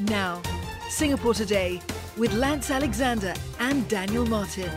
Now, 0.00 0.42
Singapore 0.88 1.34
Today 1.34 1.80
with 2.16 2.32
Lance 2.34 2.70
Alexander 2.70 3.34
and 3.60 3.86
Daniel 3.88 4.26
Martin. 4.26 4.70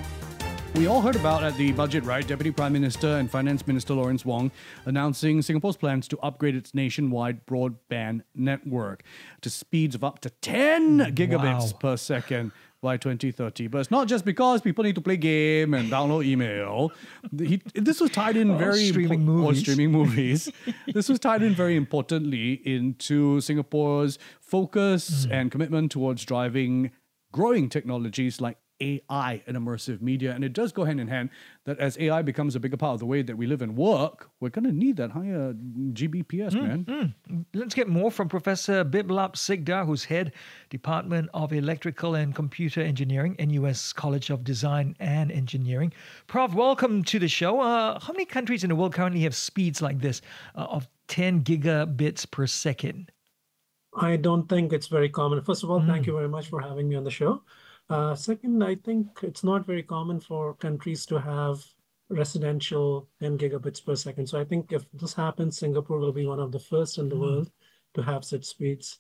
We 0.76 0.86
all 0.86 1.02
heard 1.02 1.16
about 1.16 1.44
at 1.44 1.56
the 1.58 1.72
budget, 1.72 2.04
right? 2.04 2.28
Deputy 2.28 2.52
Prime 2.52 2.72
Minister 2.74 3.08
and 3.18 3.32
Finance 3.32 3.66
Minister 3.66 3.96
Lawrence 3.96 4.24
Wong 4.26 4.52
announcing 4.86 5.42
Singapore's 5.42 5.76
plans 5.78 6.08
to 6.10 6.20
upgrade 6.20 6.56
its 6.56 6.76
nationwide 6.76 7.48
broadband 7.48 8.22
network 8.36 9.02
to 9.42 9.50
speeds 9.50 9.96
of 9.96 10.04
up 10.04 10.20
to 10.20 10.30
10 10.30 11.00
gigabits 11.16 11.74
Wow. 11.74 11.80
per 11.80 11.98
second 11.98 12.52
by 12.82 12.98
2030. 12.98 13.68
But 13.68 13.80
it's 13.80 13.92
not 13.92 14.08
just 14.08 14.24
because 14.26 14.62
people 14.62 14.84
need 14.84 14.96
to 14.96 15.02
play 15.02 15.18
game 15.18 15.74
and 15.74 15.92
download 15.92 16.26
email. 16.26 16.92
He, 17.38 17.62
this 17.74 18.00
was 18.00 18.12
tied 18.12 18.38
in 18.38 18.58
very 18.66 18.86
streaming 18.88 19.26
movies. 19.26 19.60
streaming 19.62 19.92
movies. 20.00 20.52
this 20.94 21.10
was 21.10 21.20
tied 21.20 21.42
in 21.44 21.54
very 21.56 21.76
importantly 21.76 22.54
into 22.66 23.42
Singapore's 23.42 24.20
focus 24.40 25.26
Hmm. 25.26 25.32
and 25.32 25.52
commitment 25.52 25.92
towards 25.92 26.24
driving 26.26 26.92
growing 27.32 27.70
technologies 27.70 28.40
like 28.42 28.58
AI 28.80 29.42
and 29.48 29.58
immersive 29.58 30.02
media. 30.02 30.34
And 30.34 30.44
it 30.44 30.54
does 30.54 30.72
go 30.72 30.84
hand 30.84 31.00
in 31.00 31.08
hand 31.08 31.30
that 31.66 31.80
as 31.80 31.98
AI 32.00 32.22
becomes 32.22 32.56
a 32.56 32.60
bigger 32.60 32.78
part 32.78 32.94
of 32.94 33.00
the 33.00 33.06
way 33.06 33.22
that 33.22 33.36
we 33.36 33.48
live 33.48 33.62
and 33.62 33.76
work, 33.76 34.30
we're 34.40 34.50
going 34.50 34.66
to 34.66 34.72
need 34.72 34.98
that 34.98 35.12
higher 35.12 35.54
GBPS, 35.54 36.54
Hmm, 36.54 36.62
man. 36.62 37.46
Let's 37.54 37.74
get 37.74 37.88
more 37.88 38.12
from 38.12 38.30
Professor 38.30 38.86
Biplab 38.86 39.36
Sikdar, 39.36 39.86
who's 39.86 40.06
head 40.06 40.34
Department 40.70 41.30
of 41.34 41.54
Electrical 41.54 42.16
and 42.16 42.36
Computer 42.36 42.82
Engineering, 42.82 43.36
NUS 43.40 43.94
College 43.94 44.30
of 44.30 44.44
Design 44.44 44.96
and 45.00 45.32
Engineering. 45.32 45.92
Prof, 46.28 46.54
welcome 46.54 47.04
to 47.04 47.20
the 47.20 47.28
show. 47.28 47.60
Uh, 47.60 48.00
how 48.00 48.14
many 48.14 48.26
countries 48.26 48.64
in 48.64 48.70
the 48.70 48.76
world 48.76 48.94
currently 48.94 49.22
have 49.22 49.36
speeds 49.36 49.82
like 49.82 50.00
this 50.00 50.22
uh, 50.56 50.66
of 50.70 50.88
10 51.08 51.44
gigabits 51.44 52.30
per 52.30 52.48
second? 52.48 53.12
I 54.00 54.16
don't 54.16 54.48
think 54.48 54.74
it's 54.74 54.88
very 54.88 55.10
common. 55.10 55.42
First 55.42 55.64
of 55.64 55.72
all, 55.72 55.82
thank 55.82 56.06
you 56.06 56.14
very 56.14 56.30
much 56.30 56.50
for 56.50 56.62
having 56.62 56.88
me 56.88 56.96
on 56.96 57.04
the 57.04 57.12
show. 57.12 57.42
Uh, 57.90 58.16
second, 58.16 58.64
I 58.64 58.76
think 58.76 59.08
it's 59.24 59.44
not 59.44 59.66
very 59.66 59.84
common 59.84 60.20
for 60.20 60.54
countries 60.56 61.06
to 61.08 61.20
have 61.20 61.64
residential 62.10 63.08
10 63.22 63.38
gigabits 63.38 63.84
per 63.84 63.96
second. 63.96 64.28
So 64.28 64.40
I 64.40 64.44
think 64.44 64.72
if 64.72 64.86
this 64.94 65.14
happens, 65.14 65.58
Singapore 65.58 66.00
will 66.00 66.14
be 66.14 66.26
one 66.26 66.40
of 66.40 66.52
the 66.52 66.60
first 66.60 66.98
in 66.98 67.10
the 67.10 67.18
world 67.18 67.52
to 67.96 68.02
have 68.02 68.24
such 68.24 68.46
speeds. 68.46 69.00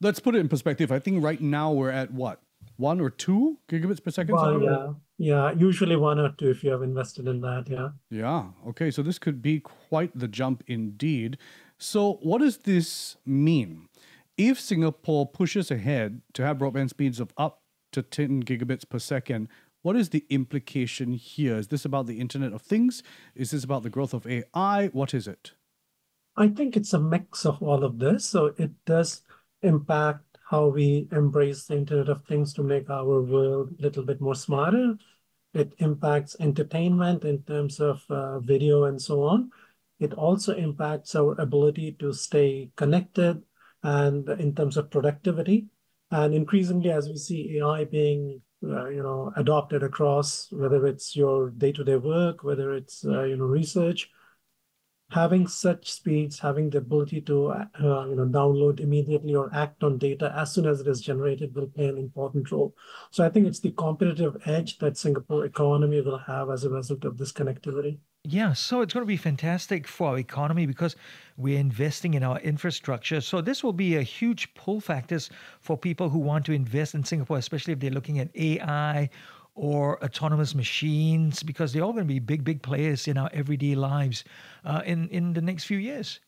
Let's 0.00 0.20
put 0.20 0.34
it 0.34 0.38
in 0.38 0.48
perspective. 0.48 0.90
I 0.90 0.98
think 0.98 1.22
right 1.22 1.40
now 1.40 1.72
we're 1.72 1.90
at 1.90 2.12
what? 2.12 2.40
One 2.76 3.00
or 3.00 3.10
two 3.10 3.58
gigabits 3.68 4.02
per 4.02 4.10
second? 4.10 4.34
Well, 4.34 4.62
yeah, 4.62 4.92
yeah, 5.18 5.52
usually 5.52 5.96
one 5.96 6.18
or 6.18 6.30
two 6.30 6.50
if 6.50 6.62
you 6.62 6.70
have 6.70 6.82
invested 6.82 7.26
in 7.26 7.40
that. 7.40 7.68
Yeah. 7.68 7.90
Yeah. 8.10 8.48
Okay. 8.68 8.90
So 8.90 9.02
this 9.02 9.18
could 9.18 9.42
be 9.42 9.60
quite 9.60 10.18
the 10.18 10.28
jump 10.28 10.62
indeed. 10.66 11.38
So, 11.78 12.14
what 12.22 12.40
does 12.40 12.58
this 12.58 13.16
mean? 13.24 13.88
If 14.36 14.60
Singapore 14.60 15.26
pushes 15.26 15.70
ahead 15.70 16.22
to 16.34 16.44
have 16.44 16.58
broadband 16.58 16.90
speeds 16.90 17.20
of 17.20 17.32
up 17.36 17.59
to 17.92 18.02
10 18.02 18.42
gigabits 18.44 18.88
per 18.88 18.98
second, 18.98 19.48
what 19.82 19.96
is 19.96 20.10
the 20.10 20.26
implication 20.28 21.14
here? 21.14 21.56
Is 21.56 21.68
this 21.68 21.84
about 21.84 22.06
the 22.06 22.20
Internet 22.20 22.52
of 22.52 22.62
Things? 22.62 23.02
Is 23.34 23.50
this 23.52 23.64
about 23.64 23.82
the 23.82 23.90
growth 23.90 24.12
of 24.12 24.26
AI? 24.26 24.88
What 24.88 25.14
is 25.14 25.26
it? 25.26 25.52
I 26.36 26.48
think 26.48 26.76
it's 26.76 26.92
a 26.92 27.00
mix 27.00 27.46
of 27.46 27.62
all 27.62 27.82
of 27.82 27.98
this. 27.98 28.26
So 28.26 28.54
it 28.58 28.70
does 28.84 29.22
impact 29.62 30.38
how 30.44 30.66
we 30.66 31.08
embrace 31.12 31.66
the 31.66 31.76
Internet 31.76 32.08
of 32.08 32.24
Things 32.24 32.52
to 32.54 32.62
make 32.62 32.90
our 32.90 33.22
world 33.22 33.74
a 33.78 33.82
little 33.82 34.04
bit 34.04 34.20
more 34.20 34.34
smarter. 34.34 34.96
It 35.54 35.74
impacts 35.78 36.36
entertainment 36.40 37.24
in 37.24 37.42
terms 37.42 37.80
of 37.80 38.04
uh, 38.10 38.40
video 38.40 38.84
and 38.84 39.00
so 39.00 39.22
on. 39.22 39.50
It 39.98 40.14
also 40.14 40.54
impacts 40.54 41.14
our 41.14 41.40
ability 41.40 41.92
to 42.00 42.12
stay 42.12 42.70
connected 42.76 43.42
and 43.82 44.28
in 44.28 44.54
terms 44.54 44.76
of 44.76 44.90
productivity. 44.90 45.66
And 46.10 46.34
increasingly, 46.34 46.90
as 46.90 47.08
we 47.08 47.16
see 47.16 47.58
AI 47.58 47.84
being 47.84 48.42
uh, 48.62 48.88
you 48.88 49.02
know 49.02 49.32
adopted 49.36 49.82
across 49.82 50.50
whether 50.50 50.86
it's 50.86 51.16
your 51.16 51.50
day-to-day 51.50 51.96
work, 51.96 52.44
whether 52.44 52.74
it's 52.74 53.04
uh, 53.04 53.22
you 53.22 53.36
know 53.36 53.44
research, 53.44 54.10
having 55.10 55.46
such 55.46 55.90
speeds, 55.90 56.38
having 56.38 56.70
the 56.70 56.78
ability 56.78 57.20
to 57.22 57.48
uh, 57.48 57.64
you 57.80 58.16
know 58.16 58.26
download 58.26 58.80
immediately 58.80 59.34
or 59.34 59.52
act 59.54 59.82
on 59.82 59.98
data 59.98 60.32
as 60.36 60.52
soon 60.52 60.66
as 60.66 60.80
it 60.80 60.86
is 60.88 61.00
generated 61.00 61.54
will 61.54 61.68
play 61.68 61.86
an 61.86 61.98
important 61.98 62.50
role. 62.50 62.74
So 63.10 63.24
I 63.24 63.28
think 63.28 63.46
it's 63.46 63.60
the 63.60 63.72
competitive 63.72 64.36
edge 64.46 64.78
that 64.78 64.96
Singapore 64.96 65.44
economy 65.44 66.00
will 66.00 66.18
have 66.18 66.50
as 66.50 66.64
a 66.64 66.70
result 66.70 67.04
of 67.04 67.18
this 67.18 67.32
connectivity. 67.32 67.98
Yeah, 68.24 68.52
so 68.52 68.82
it's 68.82 68.92
going 68.92 69.02
to 69.02 69.08
be 69.08 69.16
fantastic 69.16 69.86
for 69.88 70.08
our 70.10 70.18
economy 70.18 70.66
because 70.66 70.94
we're 71.38 71.58
investing 71.58 72.12
in 72.14 72.22
our 72.22 72.38
infrastructure. 72.40 73.20
So 73.22 73.40
this 73.40 73.64
will 73.64 73.72
be 73.72 73.96
a 73.96 74.02
huge 74.02 74.52
pull 74.54 74.80
factors 74.80 75.30
for 75.60 75.76
people 75.76 76.10
who 76.10 76.18
want 76.18 76.44
to 76.46 76.52
invest 76.52 76.94
in 76.94 77.02
Singapore, 77.04 77.38
especially 77.38 77.72
if 77.72 77.80
they're 77.80 77.90
looking 77.90 78.18
at 78.18 78.28
AI 78.36 79.08
or 79.54 80.02
autonomous 80.04 80.54
machines, 80.54 81.42
because 81.42 81.72
they're 81.72 81.82
all 81.82 81.92
going 81.92 82.04
to 82.04 82.12
be 82.12 82.18
big, 82.18 82.44
big 82.44 82.62
players 82.62 83.08
in 83.08 83.16
our 83.16 83.30
everyday 83.32 83.74
lives 83.74 84.24
uh, 84.64 84.82
in 84.84 85.08
in 85.08 85.32
the 85.32 85.40
next 85.42 85.64
few 85.64 85.78
years. 85.78 86.20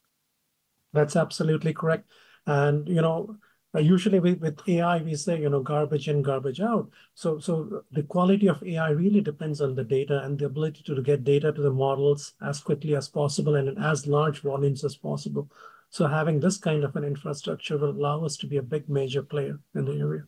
That's 0.92 1.16
absolutely 1.16 1.72
correct. 1.72 2.08
And 2.46 2.88
you 2.88 3.00
know, 3.00 3.36
usually 3.80 4.20
with, 4.20 4.40
with 4.40 4.60
AI, 4.68 4.98
we 5.02 5.14
say 5.14 5.40
you 5.40 5.48
know 5.48 5.60
garbage 5.60 6.08
in, 6.08 6.22
garbage 6.22 6.60
out. 6.60 6.90
So 7.14 7.38
so 7.38 7.84
the 7.92 8.02
quality 8.02 8.48
of 8.48 8.62
AI 8.62 8.90
really 8.90 9.20
depends 9.20 9.60
on 9.60 9.74
the 9.74 9.84
data 9.84 10.22
and 10.24 10.38
the 10.38 10.46
ability 10.46 10.82
to 10.84 11.02
get 11.02 11.24
data 11.24 11.52
to 11.52 11.62
the 11.62 11.70
models 11.70 12.34
as 12.42 12.60
quickly 12.60 12.96
as 12.96 13.08
possible 13.08 13.54
and 13.54 13.68
in 13.68 13.78
as 13.78 14.06
large 14.06 14.42
volumes 14.42 14.84
as 14.84 14.96
possible. 14.96 15.48
So 15.88 16.06
having 16.06 16.40
this 16.40 16.56
kind 16.56 16.84
of 16.84 16.96
an 16.96 17.04
infrastructure 17.04 17.76
will 17.76 17.90
allow 17.90 18.24
us 18.24 18.36
to 18.38 18.46
be 18.46 18.56
a 18.56 18.62
big 18.62 18.88
major 18.88 19.22
player 19.22 19.58
in 19.74 19.84
the 19.84 19.98
area. 19.98 20.24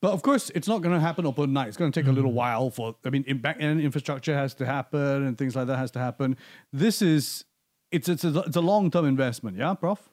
But 0.00 0.12
of 0.12 0.22
course, 0.22 0.50
it's 0.54 0.68
not 0.68 0.82
going 0.82 0.94
to 0.94 1.00
happen 1.00 1.26
overnight. 1.26 1.68
It's 1.68 1.76
going 1.76 1.90
to 1.90 2.00
take 2.00 2.08
a 2.08 2.12
little 2.12 2.32
while 2.32 2.70
for, 2.70 2.94
I 3.04 3.10
mean, 3.10 3.24
in 3.26 3.38
back 3.38 3.56
end 3.60 3.80
infrastructure 3.80 4.34
has 4.34 4.54
to 4.54 4.66
happen 4.66 5.24
and 5.26 5.36
things 5.36 5.56
like 5.56 5.66
that 5.66 5.76
has 5.76 5.90
to 5.92 5.98
happen. 5.98 6.36
This 6.72 7.02
is, 7.02 7.44
it's, 7.90 8.08
it's 8.08 8.24
a, 8.24 8.40
it's 8.40 8.56
a 8.56 8.60
long 8.60 8.90
term 8.90 9.06
investment. 9.06 9.56
Yeah, 9.56 9.74
Prof? 9.74 10.08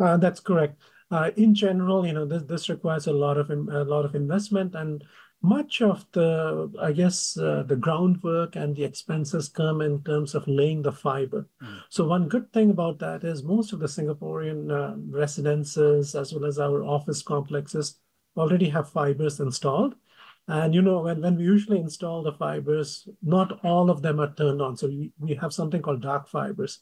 Uh, 0.00 0.16
that's 0.16 0.40
correct. 0.40 0.80
Uh, 1.12 1.30
in 1.36 1.54
general, 1.54 2.06
you 2.06 2.14
know, 2.14 2.24
this 2.24 2.42
this 2.44 2.68
requires 2.68 3.06
a 3.06 3.12
lot 3.12 3.36
of 3.36 3.50
a 3.50 3.84
lot 3.84 4.04
of 4.06 4.14
investment, 4.14 4.74
and 4.74 5.04
much 5.42 5.82
of 5.82 6.06
the, 6.12 6.72
I 6.80 6.92
guess, 6.92 7.36
uh, 7.36 7.64
the 7.66 7.76
groundwork 7.76 8.56
and 8.56 8.76
the 8.76 8.84
expenses 8.84 9.48
come 9.48 9.80
in 9.82 10.02
terms 10.04 10.34
of 10.34 10.46
laying 10.46 10.82
the 10.82 10.92
fiber. 10.92 11.48
So 11.90 12.06
one 12.06 12.28
good 12.28 12.52
thing 12.52 12.70
about 12.70 13.00
that 13.00 13.24
is 13.24 13.42
most 13.42 13.72
of 13.72 13.80
the 13.80 13.86
Singaporean 13.86 14.70
uh, 14.70 14.94
residences, 15.10 16.14
as 16.14 16.32
well 16.32 16.46
as 16.46 16.60
our 16.60 16.84
office 16.84 17.22
complexes, 17.22 17.98
already 18.36 18.68
have 18.70 18.90
fibers 18.90 19.40
installed. 19.40 19.96
And 20.46 20.74
you 20.74 20.82
know, 20.82 21.00
when, 21.00 21.20
when 21.20 21.36
we 21.36 21.44
usually 21.44 21.80
install 21.80 22.22
the 22.22 22.32
fibers, 22.32 23.08
not 23.22 23.64
all 23.64 23.90
of 23.90 24.00
them 24.00 24.20
are 24.20 24.32
turned 24.34 24.62
on. 24.62 24.76
So 24.76 24.86
we, 24.86 25.12
we 25.18 25.34
have 25.34 25.52
something 25.52 25.82
called 25.82 26.02
dark 26.02 26.28
fibers. 26.28 26.78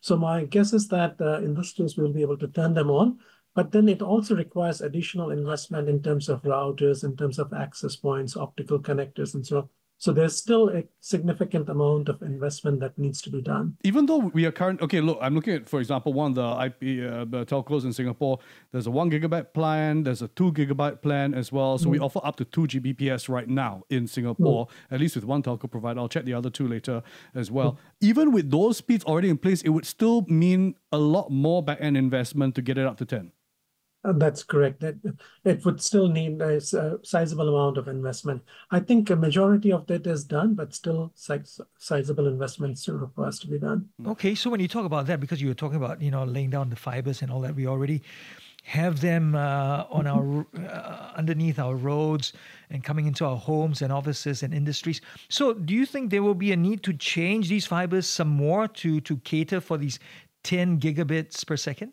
So 0.00 0.16
my 0.16 0.44
guess 0.44 0.72
is 0.72 0.88
that 0.88 1.20
uh, 1.20 1.38
in 1.38 1.54
this 1.54 1.72
case, 1.72 1.96
we'll 1.96 2.12
be 2.12 2.22
able 2.22 2.38
to 2.38 2.48
turn 2.48 2.74
them 2.74 2.90
on. 2.90 3.18
But 3.54 3.72
then 3.72 3.88
it 3.88 4.00
also 4.00 4.34
requires 4.34 4.80
additional 4.80 5.30
investment 5.30 5.88
in 5.88 6.02
terms 6.02 6.28
of 6.28 6.42
routers, 6.42 7.04
in 7.04 7.16
terms 7.16 7.38
of 7.38 7.52
access 7.52 7.96
points, 7.96 8.36
optical 8.36 8.78
connectors, 8.78 9.34
and 9.34 9.46
so 9.46 9.58
on. 9.58 9.68
So 10.02 10.12
there's 10.12 10.36
still 10.36 10.68
a 10.70 10.82
significant 10.98 11.68
amount 11.68 12.08
of 12.08 12.22
investment 12.22 12.80
that 12.80 12.98
needs 12.98 13.22
to 13.22 13.30
be 13.30 13.40
done. 13.40 13.76
Even 13.84 14.06
though 14.06 14.18
we 14.18 14.44
are 14.46 14.50
current, 14.50 14.82
okay, 14.82 15.00
look, 15.00 15.16
I'm 15.22 15.32
looking 15.32 15.54
at, 15.54 15.68
for 15.68 15.78
example, 15.78 16.12
one 16.12 16.32
of 16.32 16.34
the 16.34 16.64
IP 16.64 17.08
uh, 17.08 17.24
the 17.24 17.46
telcos 17.46 17.84
in 17.84 17.92
Singapore. 17.92 18.40
There's 18.72 18.88
a 18.88 18.90
one 18.90 19.12
gigabyte 19.12 19.54
plan, 19.54 20.02
there's 20.02 20.20
a 20.20 20.26
two 20.26 20.50
gigabyte 20.54 21.02
plan 21.02 21.34
as 21.34 21.52
well. 21.52 21.78
So 21.78 21.88
we 21.88 21.98
mm-hmm. 21.98 22.04
offer 22.06 22.20
up 22.24 22.34
to 22.38 22.44
two 22.44 22.62
Gbps 22.62 23.28
right 23.28 23.46
now 23.48 23.84
in 23.90 24.08
Singapore, 24.08 24.66
mm-hmm. 24.66 24.94
at 24.96 25.00
least 25.00 25.14
with 25.14 25.24
one 25.24 25.40
telco 25.40 25.70
provider. 25.70 26.00
I'll 26.00 26.08
check 26.08 26.24
the 26.24 26.34
other 26.34 26.50
two 26.50 26.66
later 26.66 27.04
as 27.36 27.52
well. 27.52 27.74
Mm-hmm. 27.74 28.06
Even 28.08 28.32
with 28.32 28.50
those 28.50 28.78
speeds 28.78 29.04
already 29.04 29.28
in 29.28 29.38
place, 29.38 29.62
it 29.62 29.68
would 29.68 29.86
still 29.86 30.22
mean 30.22 30.74
a 30.90 30.98
lot 30.98 31.30
more 31.30 31.62
back 31.62 31.78
end 31.80 31.96
investment 31.96 32.56
to 32.56 32.62
get 32.62 32.76
it 32.76 32.86
up 32.86 32.96
to 32.96 33.04
10. 33.04 33.30
Uh, 34.04 34.12
That's 34.12 34.42
correct. 34.42 34.80
That 34.80 34.96
it 35.44 35.64
would 35.64 35.80
still 35.80 36.08
need 36.08 36.40
a, 36.40 36.60
sizable 36.60 37.48
amount 37.48 37.78
of 37.78 37.88
investment. 37.88 38.42
I 38.70 38.80
think 38.80 39.10
a 39.10 39.16
majority 39.16 39.72
of 39.72 39.86
that 39.86 40.06
is 40.06 40.24
done, 40.24 40.54
but 40.54 40.74
still 40.74 41.12
size- 41.14 41.60
sizable 41.78 42.26
investment 42.26 42.78
still 42.78 42.96
requires 42.96 43.38
to 43.40 43.46
be 43.46 43.58
done. 43.58 43.88
Okay, 44.06 44.34
so 44.34 44.50
when 44.50 44.60
you 44.60 44.68
talk 44.68 44.84
about 44.84 45.06
that, 45.06 45.20
because 45.20 45.40
you 45.40 45.48
were 45.48 45.54
talking 45.54 45.76
about 45.76 46.02
you 46.02 46.10
know 46.10 46.24
laying 46.24 46.50
down 46.50 46.70
the 46.70 46.76
fibers 46.76 47.22
and 47.22 47.30
all 47.30 47.40
that, 47.42 47.54
we 47.54 47.66
already 47.66 48.02
have 48.64 49.00
them 49.00 49.34
uh, 49.34 49.84
on 49.90 50.06
our 50.06 50.46
uh, 50.56 51.12
underneath 51.16 51.58
our 51.58 51.74
roads 51.74 52.32
and 52.70 52.84
coming 52.84 53.06
into 53.06 53.24
our 53.24 53.36
homes 53.36 53.82
and 53.82 53.92
offices 53.92 54.42
and 54.42 54.54
industries. 54.54 55.00
So, 55.28 55.52
do 55.52 55.74
you 55.74 55.84
think 55.86 56.10
there 56.10 56.22
will 56.22 56.34
be 56.34 56.52
a 56.52 56.56
need 56.56 56.82
to 56.84 56.92
change 56.92 57.48
these 57.48 57.66
fibers 57.66 58.06
some 58.06 58.28
more 58.28 58.68
to 58.68 59.00
to 59.00 59.16
cater 59.18 59.60
for 59.60 59.78
these 59.78 59.98
10 60.42 60.80
gigabits 60.80 61.46
per 61.46 61.56
second? 61.56 61.92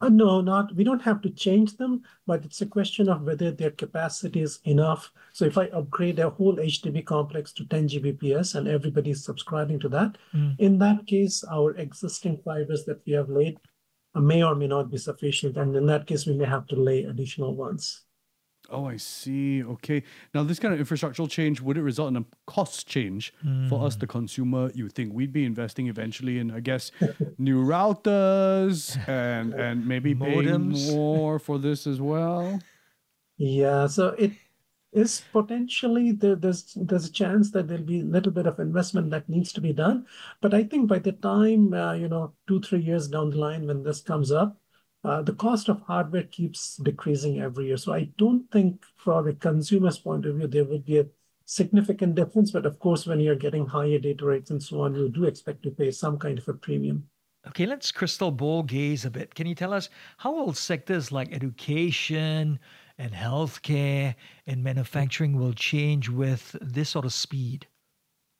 Uh, 0.00 0.10
no, 0.10 0.42
not 0.42 0.74
we 0.76 0.84
don't 0.84 1.00
have 1.00 1.22
to 1.22 1.30
change 1.30 1.76
them, 1.78 2.02
but 2.26 2.44
it's 2.44 2.60
a 2.60 2.66
question 2.66 3.08
of 3.08 3.22
whether 3.22 3.50
their 3.50 3.70
capacity 3.70 4.42
is 4.42 4.60
enough. 4.64 5.10
So 5.32 5.46
if 5.46 5.56
I 5.56 5.66
upgrade 5.68 6.18
a 6.18 6.28
whole 6.28 6.56
HDB 6.56 7.04
complex 7.06 7.52
to 7.54 7.64
10 7.64 7.88
Gbps 7.88 8.54
and 8.56 8.68
everybody 8.68 9.10
is 9.12 9.24
subscribing 9.24 9.80
to 9.80 9.88
that, 9.90 10.18
in 10.58 10.78
that 10.80 11.06
case, 11.06 11.42
our 11.50 11.74
existing 11.76 12.38
fibers 12.44 12.84
that 12.84 13.00
we 13.06 13.14
have 13.14 13.30
laid 13.30 13.58
may 14.14 14.42
or 14.42 14.54
may 14.54 14.66
not 14.66 14.90
be 14.90 14.98
sufficient. 14.98 15.56
And 15.56 15.74
in 15.76 15.86
that 15.86 16.06
case, 16.06 16.26
we 16.26 16.34
may 16.36 16.46
have 16.46 16.66
to 16.68 16.76
lay 16.76 17.04
additional 17.04 17.54
ones. 17.54 18.05
Oh, 18.70 18.86
I 18.86 18.96
see. 18.96 19.62
Okay. 19.62 20.02
Now, 20.34 20.42
this 20.42 20.58
kind 20.58 20.74
of 20.74 20.80
infrastructural 20.80 21.30
change, 21.30 21.60
would 21.60 21.76
it 21.76 21.82
result 21.82 22.08
in 22.08 22.16
a 22.16 22.24
cost 22.46 22.86
change 22.86 23.32
mm. 23.44 23.68
for 23.68 23.86
us, 23.86 23.96
the 23.96 24.06
consumer? 24.06 24.70
You 24.74 24.88
think 24.88 25.12
we'd 25.12 25.32
be 25.32 25.44
investing 25.44 25.86
eventually 25.86 26.38
in, 26.38 26.50
I 26.50 26.60
guess, 26.60 26.90
new 27.38 27.64
routers 27.64 28.96
and 29.08 29.54
and 29.54 29.86
maybe 29.86 30.14
paying 30.14 30.70
more 30.70 31.38
for 31.38 31.58
this 31.58 31.86
as 31.86 32.00
well? 32.00 32.60
Yeah. 33.36 33.86
So 33.86 34.08
it 34.18 34.32
is 34.92 35.22
potentially 35.32 36.12
there, 36.12 36.34
there's 36.34 36.72
there's 36.74 37.06
a 37.06 37.12
chance 37.12 37.50
that 37.50 37.68
there'll 37.68 37.84
be 37.84 38.00
a 38.00 38.04
little 38.04 38.32
bit 38.32 38.46
of 38.46 38.58
investment 38.58 39.10
that 39.10 39.28
needs 39.28 39.52
to 39.52 39.60
be 39.60 39.72
done. 39.72 40.06
But 40.40 40.54
I 40.54 40.64
think 40.64 40.88
by 40.88 40.98
the 40.98 41.12
time 41.12 41.72
uh, 41.74 41.92
you 41.92 42.08
know 42.08 42.32
two 42.48 42.60
three 42.60 42.80
years 42.80 43.06
down 43.06 43.30
the 43.30 43.36
line 43.36 43.66
when 43.66 43.82
this 43.82 44.00
comes 44.00 44.32
up, 44.32 44.56
uh, 45.06 45.22
the 45.22 45.34
cost 45.34 45.68
of 45.68 45.80
hardware 45.82 46.24
keeps 46.24 46.76
decreasing 46.76 47.40
every 47.40 47.66
year. 47.66 47.76
So 47.76 47.92
I 47.92 48.10
don't 48.18 48.50
think 48.50 48.84
from 48.96 49.28
a 49.28 49.32
consumer's 49.32 49.98
point 49.98 50.26
of 50.26 50.36
view, 50.36 50.48
there 50.48 50.64
would 50.64 50.84
be 50.84 50.98
a 50.98 51.06
significant 51.44 52.16
difference. 52.16 52.50
But 52.50 52.66
of 52.66 52.78
course, 52.80 53.06
when 53.06 53.20
you're 53.20 53.36
getting 53.36 53.66
higher 53.66 53.98
data 53.98 54.26
rates 54.26 54.50
and 54.50 54.62
so 54.62 54.80
on, 54.82 54.94
you 54.94 55.08
do 55.08 55.24
expect 55.24 55.62
to 55.62 55.70
pay 55.70 55.90
some 55.92 56.18
kind 56.18 56.38
of 56.38 56.48
a 56.48 56.54
premium. 56.54 57.08
Okay, 57.46 57.66
let's 57.66 57.92
crystal 57.92 58.32
ball 58.32 58.64
gaze 58.64 59.04
a 59.04 59.10
bit. 59.10 59.34
Can 59.36 59.46
you 59.46 59.54
tell 59.54 59.72
us 59.72 59.88
how 60.16 60.32
will 60.32 60.52
sectors 60.52 61.12
like 61.12 61.32
education 61.32 62.58
and 62.98 63.12
healthcare 63.12 64.16
and 64.48 64.64
manufacturing 64.64 65.38
will 65.38 65.52
change 65.52 66.08
with 66.08 66.56
this 66.60 66.90
sort 66.90 67.04
of 67.04 67.12
speed? 67.12 67.68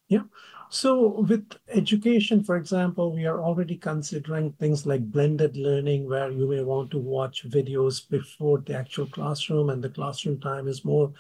Yeah. 0.09 0.23
So 0.69 1.21
with 1.21 1.49
education, 1.69 2.43
for 2.43 2.57
example, 2.57 3.15
we 3.15 3.25
are 3.27 3.43
already 3.43 3.77
considering 3.77 4.53
things 4.53 4.87
like 4.87 5.11
blended 5.11 5.57
learning, 5.57 6.09
where 6.09 6.31
you 6.31 6.49
may 6.49 6.63
want 6.63 6.91
to 6.93 6.99
watch 6.99 7.49
videos 7.49 8.09
before 8.09 8.59
the 8.59 8.75
actual 8.75 9.07
classroom, 9.07 9.71
and 9.71 9.83
the 9.83 9.91
classroom 9.91 10.41
time 10.41 10.69
is 10.69 10.85
more 10.85 11.13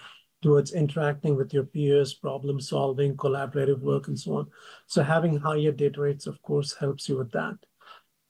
towards 0.42 0.72
interacting 0.72 1.36
with 1.36 1.52
your 1.52 1.64
peers, 1.64 2.14
problem 2.14 2.60
solving, 2.60 3.16
collaborative 3.16 3.80
work, 3.80 4.08
and 4.08 4.18
so 4.18 4.36
on. 4.36 4.46
So 4.86 5.02
having 5.02 5.36
higher 5.36 5.72
data 5.72 6.00
rates, 6.00 6.26
of 6.26 6.40
course, 6.42 6.74
helps 6.74 7.08
you 7.08 7.18
with 7.18 7.32
that. 7.32 7.56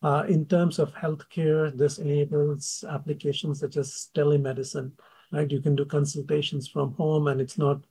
Uh, 0.02 0.24
in 0.28 0.46
terms 0.46 0.78
of 0.78 0.94
healthcare, 0.94 1.76
this 1.76 1.98
enables 1.98 2.84
applications 2.88 3.60
such 3.60 3.76
as 3.76 4.08
telemedicine, 4.14 4.92
right? 5.32 5.50
You 5.50 5.60
can 5.60 5.76
do 5.76 5.84
consultations 5.84 6.68
from 6.68 6.94
home, 6.94 7.26
and 7.28 7.40
it's 7.40 7.58
not 7.58 7.84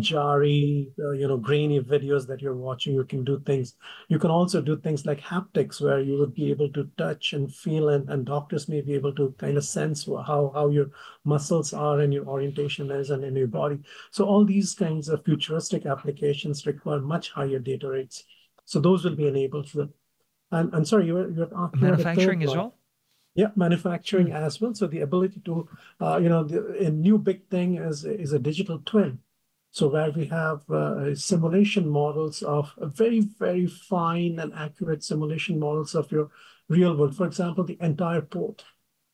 jarry, 0.00 0.90
uh, 0.98 1.12
you 1.12 1.26
know, 1.26 1.38
grainy 1.38 1.80
videos 1.80 2.26
that 2.26 2.42
you're 2.42 2.54
watching. 2.54 2.94
You 2.94 3.04
can 3.04 3.24
do 3.24 3.40
things. 3.46 3.74
You 4.08 4.18
can 4.18 4.30
also 4.30 4.60
do 4.60 4.76
things 4.76 5.06
like 5.06 5.20
haptics, 5.20 5.80
where 5.80 6.00
you 6.00 6.18
would 6.18 6.34
be 6.34 6.50
able 6.50 6.70
to 6.72 6.90
touch 6.98 7.32
and 7.32 7.52
feel, 7.52 7.88
and, 7.88 8.08
and 8.10 8.26
doctors 8.26 8.68
may 8.68 8.82
be 8.82 8.94
able 8.94 9.14
to 9.14 9.34
kind 9.38 9.56
of 9.56 9.64
sense 9.64 10.04
how, 10.04 10.52
how 10.54 10.68
your 10.68 10.90
muscles 11.24 11.72
are 11.72 12.00
and 12.00 12.12
your 12.12 12.26
orientation 12.26 12.90
is 12.90 13.10
and 13.10 13.24
in 13.24 13.34
your 13.34 13.46
body. 13.46 13.78
So 14.10 14.26
all 14.26 14.44
these 14.44 14.74
kinds 14.74 15.08
of 15.08 15.24
futuristic 15.24 15.86
applications 15.86 16.66
require 16.66 17.00
much 17.00 17.30
higher 17.30 17.58
data 17.58 17.88
rates. 17.88 18.24
So 18.66 18.80
those 18.80 19.04
will 19.04 19.16
be 19.16 19.26
enabled. 19.26 19.70
For, 19.70 19.88
and, 20.50 20.74
and 20.74 20.86
sorry, 20.86 21.06
you're, 21.06 21.30
you're 21.30 21.70
manufacturing 21.74 22.42
as 22.42 22.54
well. 22.54 22.74
Yeah, 23.34 23.48
manufacturing 23.54 24.28
mm. 24.28 24.34
as 24.34 24.60
well. 24.60 24.74
So 24.74 24.86
the 24.86 25.00
ability 25.00 25.40
to, 25.44 25.68
uh, 26.00 26.18
you 26.18 26.28
know, 26.28 26.44
the, 26.44 26.86
a 26.86 26.90
new 26.90 27.18
big 27.18 27.48
thing 27.48 27.76
is 27.76 28.04
is 28.04 28.32
a 28.32 28.38
digital 28.38 28.82
twin. 28.84 29.20
So 29.78 29.86
where 29.86 30.10
we 30.10 30.26
have 30.26 30.68
uh, 30.68 31.14
simulation 31.14 31.88
models 31.88 32.42
of 32.42 32.74
very, 32.78 33.20
very 33.20 33.68
fine 33.68 34.40
and 34.40 34.52
accurate 34.52 35.04
simulation 35.04 35.60
models 35.60 35.94
of 35.94 36.10
your 36.10 36.30
real 36.68 36.96
world. 36.96 37.16
For 37.16 37.26
example, 37.26 37.62
the 37.62 37.78
entire 37.80 38.22
port. 38.22 38.64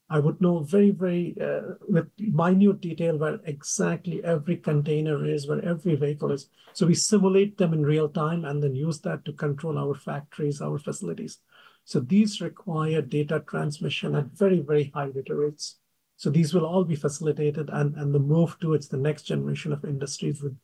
I 0.08 0.20
would 0.20 0.40
know 0.40 0.60
very, 0.60 0.90
very 0.90 1.36
uh, 1.38 1.74
with 1.86 2.08
minute 2.18 2.80
detail 2.80 3.18
where 3.18 3.40
exactly 3.44 4.24
every 4.24 4.56
container 4.56 5.26
is, 5.26 5.46
where 5.46 5.62
every 5.62 5.96
vehicle 5.96 6.32
is. 6.32 6.48
So 6.72 6.86
we 6.86 6.94
simulate 6.94 7.58
them 7.58 7.74
in 7.74 7.82
real 7.82 8.08
time 8.08 8.46
and 8.46 8.62
then 8.62 8.74
use 8.74 9.00
that 9.00 9.26
to 9.26 9.34
control 9.34 9.76
our 9.76 9.94
factories, 9.94 10.62
our 10.62 10.78
facilities. 10.78 11.40
So 11.84 12.00
these 12.00 12.40
require 12.40 13.02
data 13.02 13.44
transmission 13.46 14.14
at 14.14 14.32
very, 14.32 14.60
very 14.60 14.90
high 14.94 15.10
data 15.10 15.34
rates. 15.34 15.76
So 16.16 16.30
these 16.30 16.54
will 16.54 16.64
all 16.64 16.84
be 16.84 16.94
facilitated, 16.94 17.70
and, 17.72 17.96
and 17.96 18.14
the 18.14 18.20
move 18.20 18.58
towards 18.60 18.88
the 18.88 18.96
next 18.96 19.22
generation 19.22 19.72
of 19.72 19.84
industries 19.84 20.42
would 20.42 20.56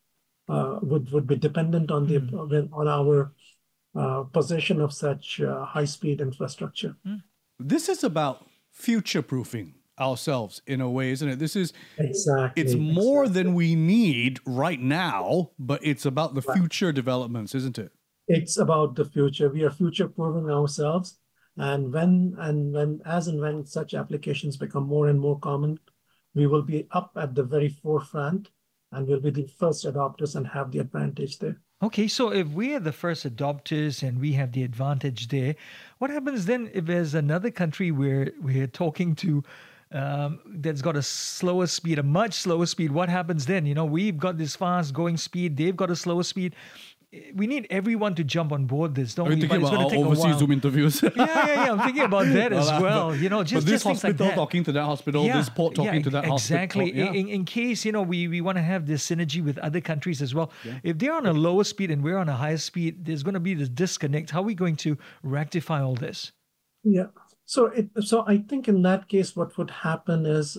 uh, 0.49 0.79
would 0.83 1.11
would 1.13 1.27
be 1.27 1.37
dependent 1.37 1.91
on 1.91 2.07
the 2.07 2.21
mm. 2.21 2.69
on 2.73 2.89
our 2.89 3.33
uh, 3.95 4.23
possession 4.25 4.81
of 4.81 4.93
such 4.93 5.41
uh, 5.41 5.65
high 5.65 5.85
speed 5.85 6.21
infrastructure. 6.21 6.97
Mm. 7.07 7.23
This 7.59 7.89
is 7.89 8.05
about 8.05 8.47
future 8.73 9.23
proofing 9.23 9.75
ourselves 9.99 10.63
in 10.67 10.81
a 10.81 10.91
way, 10.91 11.11
isn't 11.11 11.29
it? 11.29 11.39
This 11.39 11.57
is 11.57 11.73
exactly 11.99 12.63
it's 12.63 12.75
more 12.75 13.25
exactly. 13.25 13.43
than 13.43 13.55
we 13.55 13.75
need 13.75 14.41
right 14.47 14.81
now, 14.81 15.51
but 15.59 15.85
it's 15.85 16.07
about 16.07 16.35
the 16.35 16.41
right. 16.43 16.59
future 16.59 16.91
developments, 16.91 17.55
isn't 17.55 17.79
it? 17.79 17.93
It's 18.27 18.57
about 18.57 18.97
the 18.97 19.05
future. 19.05 19.51
We 19.51 19.63
are 19.65 19.71
future 19.71 20.09
proofing 20.09 20.51
ourselves 20.51 21.19
and 21.61 21.93
when 21.93 22.35
and 22.39 22.73
when 22.73 23.01
as 23.05 23.29
and 23.29 23.41
when 23.41 23.67
such 23.67 23.95
applications 23.95 24.57
become 24.57 24.85
more 24.85 25.09
and 25.09 25.21
more 25.21 25.39
common, 25.39 25.79
we 26.35 26.47
will 26.47 26.63
be 26.63 26.89
up 26.93 27.13
at 27.17 27.35
the 27.35 27.43
very 27.43 27.69
forefront 27.69 28.51
and 28.93 29.07
we'll 29.07 29.21
be 29.21 29.31
the 29.31 29.47
first 29.59 29.85
adopters 29.85 30.37
and 30.37 30.47
have 30.47 30.73
the 30.73 30.79
advantage 30.79 31.39
there. 31.39 31.57
Okay, 31.83 32.09
so 32.09 32.31
if 32.31 32.49
we 32.49 32.75
are 32.75 32.81
the 32.81 32.93
first 32.93 33.25
adopters 33.25 34.03
and 34.03 34.21
we 34.21 34.33
have 34.33 34.53
the 34.53 34.63
advantage 34.63 35.29
there, 35.29 35.55
what 35.99 36.11
happens 36.11 36.47
then 36.47 36.71
if 36.75 36.87
there's 36.87 37.15
another 37.15 37.51
country 37.51 37.91
where 37.91 38.33
we're 38.41 38.67
talking 38.67 39.15
to 39.17 39.43
um, 39.93 40.41
that's 40.47 40.83
got 40.83 40.97
a 40.97 41.03
slower 41.03 41.67
speed, 41.67 41.99
a 41.99 42.03
much 42.03 42.35
slower 42.35 42.67
speed? 42.67 42.91
What 42.91 43.09
happens 43.09 43.47
then? 43.47 43.67
You 43.67 43.75
know, 43.75 43.85
we've 43.85 44.19
got 44.19 44.39
this 44.39 44.57
fast 44.57 44.95
going 44.95 45.17
speed, 45.17 45.57
they've 45.57 45.77
got 45.77 45.91
a 45.91 45.97
slower 45.97 46.23
speed 46.23 46.55
we 47.35 47.49
need 47.49 47.67
everyone 47.71 48.15
to 48.15 48.23
jump 48.23 48.53
on 48.53 48.67
board 48.67 48.95
this, 48.95 49.15
don't 49.15 49.27
Are 49.27 49.31
we? 49.31 49.41
Thinking 49.41 49.65
about 49.65 49.93
overseas 49.93 50.39
Zoom 50.39 50.53
interviews. 50.53 51.03
yeah, 51.03 51.11
yeah, 51.17 51.47
yeah. 51.47 51.73
I'm 51.73 51.81
thinking 51.81 52.05
about 52.05 52.27
that 52.27 52.53
as 52.53 52.69
well. 52.81 53.17
You 53.17 53.29
know, 53.29 53.43
just, 53.43 53.67
but 53.67 53.71
this 53.71 53.83
just 53.83 54.03
hospital 54.03 54.27
like 54.27 54.37
talking 54.37 54.63
to 54.65 54.73
that 54.73 54.85
hospital, 54.85 55.25
yeah, 55.25 55.37
this 55.37 55.49
port 55.49 55.75
talking 55.75 55.95
yeah, 55.95 56.03
to 56.03 56.11
that 56.11 56.25
exactly. 56.25 56.31
hospital. 56.31 56.83
Exactly. 56.83 57.19
Yeah. 57.19 57.21
In, 57.21 57.29
in 57.29 57.45
case 57.45 57.85
you 57.85 57.91
know 57.91 58.03
we, 58.03 58.29
we 58.29 58.41
want 58.41 58.59
to 58.59 58.63
have 58.63 58.87
this 58.87 59.05
synergy 59.09 59.43
with 59.45 59.59
other 59.59 59.81
countries 59.81 60.23
as 60.23 60.35
well. 60.35 60.53
If 60.85 60.99
they're 60.99 61.15
on 61.15 61.27
a 61.27 61.33
lower 61.33 61.65
speed 61.65 61.91
and 61.91 62.03
we're 62.05 62.19
on 62.19 62.29
a 62.29 62.37
higher 62.37 62.59
speed, 62.59 63.05
there's 63.05 63.25
going 63.25 63.35
to 63.35 63.41
be 63.41 63.55
this 63.55 63.69
disconnect. 63.69 64.31
How 64.31 64.41
are 64.41 64.45
we 64.45 64.55
going 64.55 64.77
to 64.77 64.97
rectify 65.25 65.83
all 65.83 65.97
this? 65.97 66.31
Yeah. 66.85 67.07
So 67.45 67.67
it 67.67 67.91
so 68.03 68.25
I 68.29 68.39
think 68.39 68.69
in 68.69 68.83
that 68.83 69.09
case, 69.09 69.35
what 69.35 69.59
would 69.59 69.71
happen 69.71 70.27
is 70.27 70.57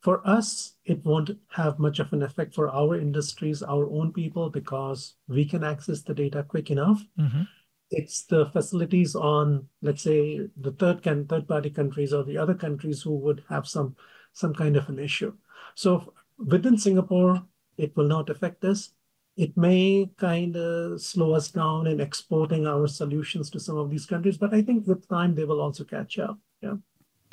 for 0.00 0.26
us, 0.26 0.74
it 0.84 1.04
won't 1.04 1.30
have 1.50 1.78
much 1.78 1.98
of 1.98 2.12
an 2.12 2.22
effect 2.22 2.54
for 2.54 2.70
our 2.70 2.96
industries, 2.96 3.62
our 3.62 3.88
own 3.90 4.12
people, 4.12 4.48
because 4.48 5.14
we 5.28 5.44
can 5.44 5.62
access 5.62 6.00
the 6.00 6.14
data 6.14 6.42
quick 6.42 6.70
enough. 6.70 7.02
Mm-hmm. 7.18 7.42
It's 7.90 8.22
the 8.22 8.46
facilities 8.46 9.14
on, 9.14 9.66
let's 9.82 10.02
say, 10.02 10.48
the 10.56 10.72
third 10.72 11.02
can 11.02 11.26
third 11.26 11.46
party 11.46 11.70
countries 11.70 12.12
or 12.12 12.24
the 12.24 12.38
other 12.38 12.54
countries 12.54 13.02
who 13.02 13.16
would 13.16 13.42
have 13.48 13.66
some 13.66 13.96
some 14.32 14.54
kind 14.54 14.76
of 14.76 14.88
an 14.88 14.98
issue. 14.98 15.34
So 15.74 16.14
within 16.38 16.78
Singapore, 16.78 17.42
it 17.76 17.94
will 17.96 18.06
not 18.06 18.30
affect 18.30 18.64
us. 18.64 18.90
It 19.36 19.56
may 19.56 20.10
kind 20.18 20.56
of 20.56 21.00
slow 21.00 21.32
us 21.32 21.50
down 21.50 21.86
in 21.86 22.00
exporting 22.00 22.66
our 22.66 22.86
solutions 22.86 23.50
to 23.50 23.60
some 23.60 23.76
of 23.76 23.90
these 23.90 24.06
countries, 24.06 24.38
but 24.38 24.54
I 24.54 24.62
think 24.62 24.86
with 24.86 25.08
time 25.08 25.34
they 25.34 25.44
will 25.44 25.60
also 25.60 25.84
catch 25.84 26.18
up. 26.18 26.38
Yeah. 26.62 26.76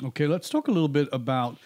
Okay, 0.04 0.28
let's 0.28 0.50
talk 0.50 0.68
a 0.68 0.72
little 0.72 0.90
bit 0.90 1.10
about 1.12 1.58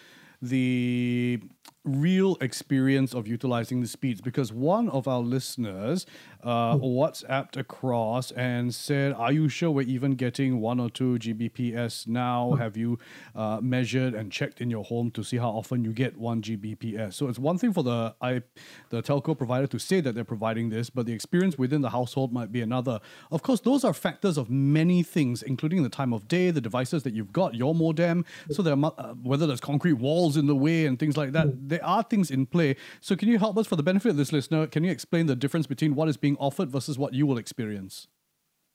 the 0.42 1.40
real 1.84 2.36
experience 2.40 3.14
of 3.14 3.26
utilizing 3.26 3.80
the 3.80 3.86
speeds 3.88 4.20
because 4.20 4.52
one 4.52 4.88
of 4.90 5.08
our 5.08 5.20
listeners 5.20 6.06
uh. 6.42 6.76
WhatsApped 6.76 7.56
across 7.56 8.30
and 8.32 8.74
said, 8.74 9.12
Are 9.12 9.32
you 9.32 9.48
sure 9.48 9.70
we're 9.70 9.86
even 9.86 10.12
getting 10.12 10.60
one 10.60 10.80
or 10.80 10.90
two 10.90 11.18
Gbps 11.18 12.06
now? 12.06 12.50
Hmm. 12.50 12.58
Have 12.58 12.76
you 12.76 12.98
uh, 13.34 13.60
measured 13.62 14.14
and 14.14 14.30
checked 14.32 14.60
in 14.60 14.70
your 14.70 14.84
home 14.84 15.10
to 15.12 15.22
see 15.22 15.36
how 15.36 15.50
often 15.50 15.84
you 15.84 15.92
get 15.92 16.16
one 16.16 16.42
Gbps? 16.42 17.14
So 17.14 17.28
it's 17.28 17.38
one 17.38 17.58
thing 17.58 17.72
for 17.72 17.82
the 17.82 18.14
I, 18.20 18.42
the 18.90 19.02
telco 19.02 19.36
provider 19.36 19.66
to 19.68 19.78
say 19.78 20.00
that 20.00 20.14
they're 20.14 20.24
providing 20.24 20.70
this, 20.70 20.90
but 20.90 21.06
the 21.06 21.12
experience 21.12 21.56
within 21.58 21.80
the 21.80 21.90
household 21.90 22.32
might 22.32 22.50
be 22.50 22.60
another. 22.60 23.00
Of 23.30 23.42
course, 23.42 23.60
those 23.60 23.84
are 23.84 23.92
factors 23.92 24.36
of 24.36 24.50
many 24.50 25.02
things, 25.02 25.42
including 25.42 25.82
the 25.82 25.88
time 25.88 26.12
of 26.12 26.28
day, 26.28 26.50
the 26.50 26.60
devices 26.60 27.02
that 27.04 27.14
you've 27.14 27.32
got, 27.32 27.54
your 27.54 27.74
modem. 27.74 28.24
So 28.50 28.62
there 28.62 28.74
are, 28.74 28.92
uh, 28.98 29.14
whether 29.22 29.46
there's 29.46 29.60
concrete 29.60 29.94
walls 29.94 30.36
in 30.36 30.46
the 30.46 30.56
way 30.56 30.86
and 30.86 30.98
things 30.98 31.16
like 31.16 31.32
that, 31.32 31.46
hmm. 31.46 31.68
there 31.68 31.84
are 31.84 32.02
things 32.02 32.30
in 32.30 32.46
play. 32.46 32.76
So 33.00 33.16
can 33.16 33.28
you 33.28 33.38
help 33.38 33.56
us 33.58 33.66
for 33.66 33.76
the 33.76 33.82
benefit 33.82 34.10
of 34.10 34.16
this 34.16 34.32
listener? 34.32 34.66
Can 34.66 34.84
you 34.84 34.90
explain 34.90 35.26
the 35.26 35.36
difference 35.36 35.66
between 35.66 35.94
what 35.94 36.08
is 36.08 36.16
being 36.16 36.31
being 36.32 36.44
offered 36.44 36.70
versus 36.70 36.98
what 36.98 37.14
you 37.14 37.26
will 37.26 37.38
experience? 37.38 38.08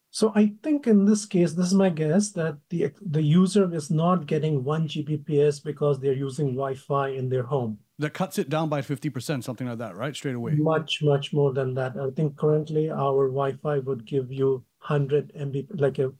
So 0.09 0.31
I 0.35 0.53
think 0.63 0.87
in 0.87 1.05
this 1.05 1.25
case, 1.25 1.53
this 1.53 1.67
is 1.67 1.73
my 1.73 1.89
guess 1.89 2.31
that 2.31 2.57
the 2.69 2.91
the 3.01 3.21
user 3.21 3.73
is 3.73 3.89
not 3.91 4.25
getting 4.25 4.63
one 4.63 4.87
Gbps 4.87 5.63
because 5.63 5.99
they're 5.99 6.13
using 6.27 6.55
Wi-Fi 6.55 7.09
in 7.09 7.29
their 7.29 7.43
home. 7.43 7.79
That 7.99 8.13
cuts 8.13 8.37
it 8.39 8.49
down 8.49 8.69
by 8.69 8.81
fifty 8.81 9.09
percent, 9.09 9.43
something 9.43 9.67
like 9.67 9.79
that, 9.79 9.95
right? 9.95 10.15
Straight 10.15 10.35
away. 10.35 10.53
Much, 10.55 11.03
much 11.03 11.33
more 11.33 11.53
than 11.53 11.73
that. 11.75 11.97
I 11.97 12.09
think 12.15 12.37
currently 12.37 12.89
our 12.89 13.27
Wi-Fi 13.27 13.79
would 13.79 14.05
give 14.05 14.31
you 14.31 14.63
hundred 14.79 15.33
MB, 15.35 15.79
like 15.79 15.99
a 15.99 16.13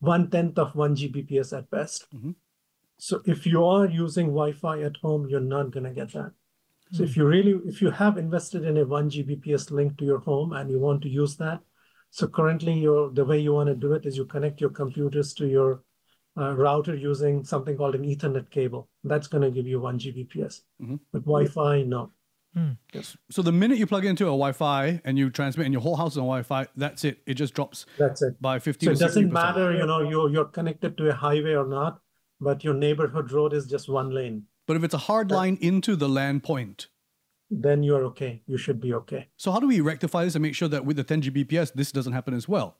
one 0.00 0.30
tenth 0.30 0.58
of 0.58 0.74
one 0.74 0.96
Gbps 0.96 1.56
at 1.56 1.70
best. 1.70 2.06
Mm-hmm. 2.14 2.32
So 2.98 3.20
if 3.26 3.46
you 3.46 3.64
are 3.64 3.86
using 3.86 4.28
Wi-Fi 4.28 4.82
at 4.82 4.96
home, 5.02 5.28
you're 5.28 5.40
not 5.54 5.70
going 5.70 5.84
to 5.84 5.90
get 5.90 6.12
that. 6.14 6.32
So 6.92 7.02
if 7.02 7.16
you 7.16 7.26
really, 7.26 7.60
if 7.66 7.82
you 7.82 7.90
have 7.90 8.16
invested 8.16 8.64
in 8.64 8.76
a 8.76 8.84
1 8.84 9.10
Gbps 9.10 9.70
link 9.70 9.98
to 9.98 10.04
your 10.04 10.20
home 10.20 10.52
and 10.52 10.70
you 10.70 10.78
want 10.78 11.02
to 11.02 11.08
use 11.08 11.36
that, 11.36 11.60
so 12.10 12.28
currently 12.28 12.74
your 12.74 13.10
the 13.10 13.24
way 13.24 13.40
you 13.40 13.52
want 13.52 13.68
to 13.68 13.74
do 13.74 13.92
it 13.92 14.06
is 14.06 14.16
you 14.16 14.24
connect 14.24 14.60
your 14.60 14.70
computers 14.70 15.34
to 15.34 15.48
your 15.48 15.82
uh, 16.38 16.54
router 16.54 16.94
using 16.94 17.44
something 17.44 17.76
called 17.76 17.94
an 17.96 18.04
Ethernet 18.04 18.50
cable. 18.50 18.88
That's 19.02 19.26
going 19.26 19.42
to 19.42 19.50
give 19.50 19.66
you 19.66 19.80
1 19.80 19.98
Gbps. 19.98 20.60
But 21.12 21.24
Wi-Fi, 21.24 21.82
no. 21.82 22.12
Yes. 22.94 23.16
So 23.30 23.42
the 23.42 23.52
minute 23.52 23.76
you 23.76 23.86
plug 23.86 24.06
into 24.06 24.24
a 24.24 24.28
Wi-Fi 24.28 25.02
and 25.04 25.18
you 25.18 25.28
transmit, 25.28 25.66
and 25.66 25.74
your 25.74 25.82
whole 25.82 25.96
house 25.96 26.12
is 26.12 26.18
on 26.18 26.24
Wi-Fi, 26.24 26.68
that's 26.76 27.04
it. 27.04 27.18
It 27.26 27.34
just 27.34 27.52
drops 27.52 27.84
That's 27.98 28.22
it. 28.22 28.40
by 28.40 28.58
fifty. 28.58 28.86
So 28.86 28.92
it 28.92 28.98
doesn't 28.98 29.28
60%. 29.28 29.32
matter, 29.32 29.72
you 29.72 29.84
know, 29.84 30.00
you're 30.00 30.30
you're 30.30 30.46
connected 30.46 30.96
to 30.96 31.10
a 31.10 31.12
highway 31.12 31.52
or 31.52 31.66
not, 31.66 32.00
but 32.40 32.64
your 32.64 32.72
neighborhood 32.72 33.30
road 33.30 33.52
is 33.52 33.66
just 33.66 33.90
one 33.90 34.10
lane. 34.10 34.44
But 34.66 34.76
if 34.76 34.84
it's 34.84 34.94
a 34.94 34.98
hard 34.98 35.30
line 35.30 35.58
into 35.60 35.96
the 35.96 36.08
land 36.08 36.42
point, 36.42 36.88
Then 37.50 37.82
you're 37.84 38.04
okay. 38.06 38.42
You 38.46 38.58
should 38.58 38.80
be 38.80 38.92
okay. 38.94 39.28
so 39.36 39.52
how 39.52 39.60
do 39.60 39.68
we 39.68 39.80
rectify 39.80 40.24
this 40.24 40.34
and 40.34 40.42
make 40.42 40.54
sure 40.56 40.68
that 40.68 40.84
with 40.84 40.96
the 40.96 41.04
10 41.04 41.22
Gbps 41.22 41.72
this 41.74 41.92
doesn't 41.92 42.12
happen 42.12 42.34
as 42.34 42.48
well? 42.48 42.78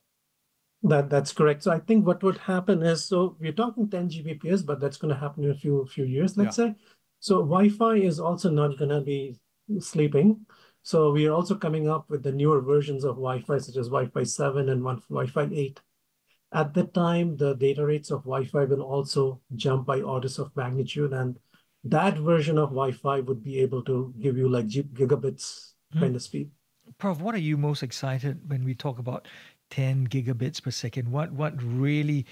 That 0.83 1.09
that's 1.11 1.33
correct. 1.33 1.63
So 1.63 1.71
I 1.73 1.79
think 1.81 2.07
what 2.07 2.23
would 2.23 2.39
happen 2.39 2.83
is 2.83 3.05
so 3.05 3.37
we're 3.41 3.53
talking 3.53 3.89
10 3.91 4.09
Gbps, 4.11 4.65
but 4.67 4.81
that's 4.81 4.97
going 4.99 5.13
to 5.15 5.21
happen 5.21 5.45
in 5.45 5.51
a 5.51 5.55
few 5.55 5.87
few 5.87 6.05
years, 6.05 6.37
let's 6.37 6.57
say. 6.57 6.75
So 7.21 7.37
Wi-Fi 7.41 7.97
is 7.97 8.21
also 8.21 8.51
not 8.51 8.79
going 8.79 8.91
to 8.91 9.01
be 9.01 9.39
sleeping. 9.81 10.47
So 10.83 11.11
we 11.13 11.27
are 11.27 11.33
also 11.33 11.57
coming 11.57 11.89
up 11.89 12.09
with 12.11 12.23
the 12.23 12.33
newer 12.33 12.61
versions 12.61 13.05
of 13.05 13.17
Wi-Fi, 13.17 13.59
such 13.59 13.77
as 13.77 13.89
Wi-Fi 13.89 14.23
7 14.25 14.69
and 14.69 14.85
one 14.85 15.01
Wi-Fi 15.09 15.49
8. 15.53 15.81
At 16.53 16.75
that 16.75 16.95
time, 16.95 17.37
the 17.37 17.55
data 17.55 17.85
rates 17.85 18.11
of 18.11 18.23
Wi-Fi 18.25 18.65
will 18.67 18.83
also 18.83 19.41
jump 19.57 19.87
by 19.87 20.01
orders 20.03 20.39
of 20.39 20.55
magnitude, 20.57 21.13
and 21.13 21.39
that 21.91 22.19
version 22.19 22.59
of 22.59 22.71
Wi-Fi 22.71 23.21
would 23.21 23.43
be 23.43 23.61
able 23.61 23.83
to 23.85 24.13
give 24.21 24.37
you 24.37 24.49
like 24.49 24.67
gi- 24.67 24.85
gigabits 24.85 25.73
kind 25.99 26.17
of 26.17 26.23
speed. 26.23 26.51
Prof, 26.99 27.21
what 27.21 27.35
are 27.35 27.39
you 27.39 27.57
most 27.57 27.83
excited 27.83 28.41
when 28.49 28.65
we 28.65 28.75
talk 28.75 28.99
about 28.99 29.29
10 29.71 30.07
gigabits 30.09 30.63
per 30.63 30.71
second? 30.71 31.11
What 31.11 31.33
what 31.33 31.55
really 31.63 32.27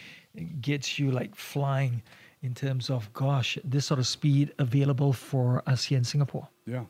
gets 0.61 0.99
you 0.99 1.11
like 1.11 1.35
flying 1.35 2.03
in 2.43 2.55
terms 2.55 2.91
of 2.91 3.13
gosh, 3.13 3.59
this 3.65 3.87
sort 3.87 4.01
of 4.01 4.07
speed 4.07 4.53
available 4.59 5.13
for 5.13 5.63
us 5.67 5.85
here 5.85 5.99
in 5.99 6.05
Singapore? 6.05 6.49
Yeah. 6.67 6.85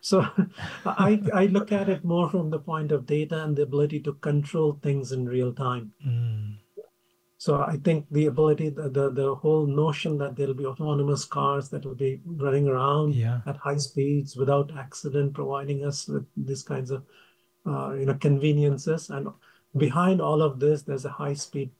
So 0.00 0.26
I 0.86 1.20
I 1.32 1.46
look 1.46 1.72
at 1.72 1.88
it 1.88 2.04
more 2.04 2.28
from 2.28 2.50
the 2.50 2.58
point 2.58 2.92
of 2.92 3.06
data 3.06 3.42
and 3.42 3.56
the 3.56 3.62
ability 3.62 4.00
to 4.00 4.12
control 4.14 4.78
things 4.82 5.12
in 5.12 5.26
real 5.26 5.52
time. 5.52 5.92
Mm, 6.06 6.58
So 7.42 7.60
I 7.60 7.76
think 7.78 8.06
the 8.12 8.26
ability, 8.26 8.68
the, 8.68 8.88
the 8.88 9.10
the 9.10 9.34
whole 9.34 9.66
notion 9.66 10.16
that 10.18 10.36
there'll 10.36 10.54
be 10.54 10.64
autonomous 10.72 11.24
cars 11.24 11.70
that 11.70 11.84
will 11.84 11.96
be 11.96 12.20
running 12.24 12.68
around 12.68 13.16
Yeah. 13.16 13.40
at 13.46 13.56
high 13.56 13.78
speeds 13.78 14.36
without 14.36 14.70
accident, 14.76 15.34
providing 15.34 15.84
us 15.84 16.06
with 16.06 16.24
these 16.36 16.62
kinds 16.62 16.92
of 16.92 17.02
uh, 17.66 17.94
you 17.98 18.06
know 18.06 18.14
conveniences, 18.14 19.10
and 19.10 19.26
behind 19.76 20.20
all 20.20 20.40
of 20.40 20.60
this, 20.60 20.84
there's 20.84 21.04
a 21.04 21.16
high 21.22 21.34
speed 21.34 21.72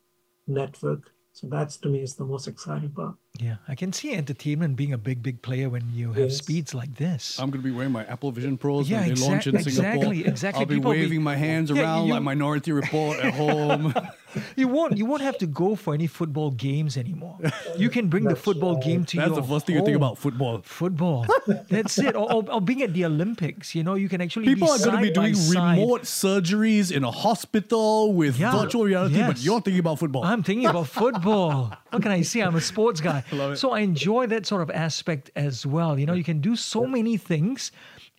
network. 0.48 1.12
So 1.32 1.46
that's 1.46 1.76
to 1.82 1.88
me 1.88 2.02
is 2.02 2.16
the 2.16 2.30
most 2.34 2.48
exciting 2.48 2.90
part. 2.90 3.14
Yeah, 3.40 3.56
I 3.66 3.74
can 3.74 3.92
see 3.92 4.12
entertainment 4.14 4.76
being 4.76 4.92
a 4.92 4.98
big, 4.98 5.22
big 5.22 5.40
player 5.42 5.68
when 5.70 5.88
you 5.92 6.08
have 6.12 6.16
Yes. 6.30 6.36
speeds 6.36 6.74
like 6.74 6.96
this. 6.96 7.38
I'm 7.40 7.50
going 7.50 7.62
to 7.62 7.66
be 7.68 7.74
wearing 7.74 7.90
my 7.92 8.04
Apple 8.04 8.30
Vision 8.30 8.58
Pros 8.58 8.88
Yeah, 8.90 9.00
when 9.00 9.14
they 9.14 9.20
launch 9.20 9.46
in 9.46 9.56
exact- 9.56 9.74
Singapore. 9.76 10.12
exactly, 10.12 10.26
exactly. 10.26 10.60
I'll 10.60 10.66
be 10.66 10.74
People 10.76 10.90
will 10.90 10.96
be- 10.98 11.02
waving 11.02 11.22
my 11.22 11.36
hands 11.36 11.70
Yeah, 11.70 11.82
around 11.82 12.06
you- 12.08 12.12
like 12.14 12.22
Minority 12.22 12.72
Report 12.72 13.18
at 13.20 13.32
home. 13.34 13.94
you 14.56 14.66
won't 14.68 14.96
you 14.96 15.04
won't 15.06 15.20
have 15.22 15.36
to 15.38 15.46
go 15.46 15.74
for 15.76 15.92
any 15.94 16.06
football 16.06 16.50
games 16.50 16.96
anymore. 16.96 17.38
You 17.76 17.88
can 17.90 18.08
bring 18.08 18.24
the 18.24 18.36
football 18.36 18.74
right. 18.74 18.84
game 18.84 19.04
to 19.06 19.16
That's 19.16 19.28
your 19.28 19.36
the 19.40 19.42
first 19.46 19.66
thing 19.66 19.76
you 19.76 19.84
think 19.84 19.96
about 19.96 20.18
football. 20.18 20.60
Football. 20.64 21.26
That's 21.68 21.98
it. 21.98 22.14
Or, 22.14 22.30
or, 22.32 22.50
or 22.52 22.60
being 22.60 22.82
at 22.82 22.92
the 22.94 23.04
Olympics, 23.06 23.74
you 23.74 23.82
know, 23.82 23.94
you 23.94 24.08
can 24.10 24.20
actually 24.20 24.46
People 24.46 24.68
be 24.68 24.72
are 24.74 24.78
going 24.78 24.96
to 24.96 25.02
be 25.02 25.10
doing 25.10 25.34
remote 25.50 26.02
surgeries 26.02 26.92
in 26.92 27.02
a 27.04 27.10
hospital 27.10 28.12
with 28.12 28.38
Yeah, 28.38 28.52
virtual 28.60 28.84
reality, 28.84 29.20
but 29.22 29.42
you're 29.42 29.60
thinking 29.60 29.80
about 29.80 29.98
football. 29.98 30.24
I'm 30.24 30.42
thinking 30.42 30.66
about 30.66 30.88
football. 30.88 31.72
What 31.90 32.02
can 32.02 32.10
I 32.12 32.22
say? 32.22 32.40
I'm 32.40 32.54
a 32.56 32.60
sports 32.60 33.00
guy. 33.02 33.21
Love 33.32 33.52
it. 33.52 33.56
So 33.56 33.70
I 33.72 33.80
enjoy 33.80 34.26
that 34.28 34.46
sort 34.46 34.62
of 34.62 34.70
aspect 34.70 35.30
as 35.36 35.64
well. 35.66 35.98
You 35.98 36.06
know, 36.06 36.14
you 36.14 36.24
can 36.24 36.40
do 36.40 36.56
so 36.56 36.86
many 36.86 37.16
things 37.16 37.72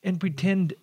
and 0.03 0.19
pretend 0.19 0.73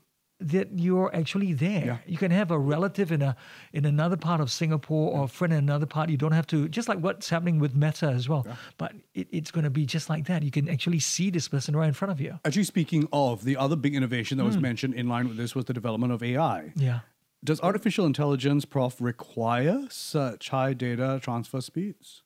that 0.43 0.69
you're 0.79 1.15
actually 1.15 1.53
there. 1.53 1.85
Yeah. 1.85 1.99
You 2.07 2.17
can 2.17 2.31
have 2.31 2.51
a 2.51 2.59
relative 2.59 3.13
in 3.13 3.21
a 3.21 3.37
in 3.75 3.85
another 3.85 4.17
part 4.17 4.41
of 4.41 4.51
Singapore 4.51 5.13
or 5.13 5.25
a 5.25 5.29
friend 5.29 5.53
in 5.53 5.59
another 5.59 5.85
part. 5.85 6.09
You 6.09 6.17
don't 6.17 6.33
have 6.33 6.47
to 6.47 6.67
just 6.67 6.89
like 6.89 6.99
what's 7.01 7.29
happening 7.29 7.59
with 7.59 7.75
Meta 7.77 8.07
as 8.07 8.27
well. 8.27 8.47
But 8.79 8.93
it, 9.13 9.29
it's 9.31 9.51
going 9.51 9.65
to 9.65 9.71
be 9.71 9.85
just 9.85 10.09
like 10.09 10.27
that. 10.29 10.43
You 10.43 10.51
can 10.51 10.67
actually 10.71 11.01
see 11.01 11.29
this 11.29 11.47
person 11.47 11.77
right 11.77 11.89
in 11.89 11.93
front 11.93 12.11
of 12.13 12.23
you. 12.23 12.39
Actually, 12.47 12.65
speaking 12.65 13.07
of, 13.13 13.45
the 13.45 13.59
other 13.59 13.77
big 13.77 13.95
innovation 13.95 14.39
that 14.39 14.45
was 14.45 14.55
Hmm. 14.55 14.63
mentioned 14.63 14.95
in 14.95 15.09
line 15.09 15.29
with 15.29 15.37
this 15.37 15.55
was 15.55 15.67
the 15.67 15.75
development 15.75 16.11
of 16.13 16.23
AI. 16.23 16.73
Yeah. 16.75 17.01
Does 17.45 17.61
artificial 17.61 18.07
intelligence, 18.07 18.65
Prof, 18.65 18.99
require 18.99 19.89
such 19.91 20.49
high 20.49 20.73
data 20.73 21.21
transfer 21.23 21.61
speeds? 21.61 22.23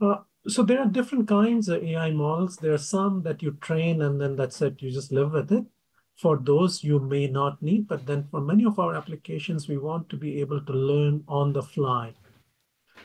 Uh, 0.00 0.16
so 0.46 0.62
there 0.62 0.80
are 0.80 0.86
different 0.86 1.28
kinds 1.28 1.68
of 1.68 1.82
AI 1.82 2.10
models. 2.10 2.56
There 2.56 2.72
are 2.72 2.78
some 2.78 3.22
that 3.22 3.42
you 3.42 3.52
train 3.60 4.02
and 4.02 4.20
then 4.20 4.36
that's 4.36 4.60
it, 4.62 4.82
you 4.82 4.90
just 4.90 5.12
live 5.12 5.32
with 5.32 5.52
it. 5.52 5.64
For 6.16 6.36
those 6.36 6.84
you 6.84 6.98
may 6.98 7.26
not 7.26 7.62
need, 7.62 7.88
but 7.88 8.06
then 8.06 8.28
for 8.30 8.40
many 8.40 8.64
of 8.64 8.78
our 8.78 8.94
applications, 8.94 9.68
we 9.68 9.78
want 9.78 10.08
to 10.10 10.16
be 10.16 10.40
able 10.40 10.60
to 10.60 10.72
learn 10.72 11.24
on 11.26 11.52
the 11.52 11.62
fly. 11.62 12.14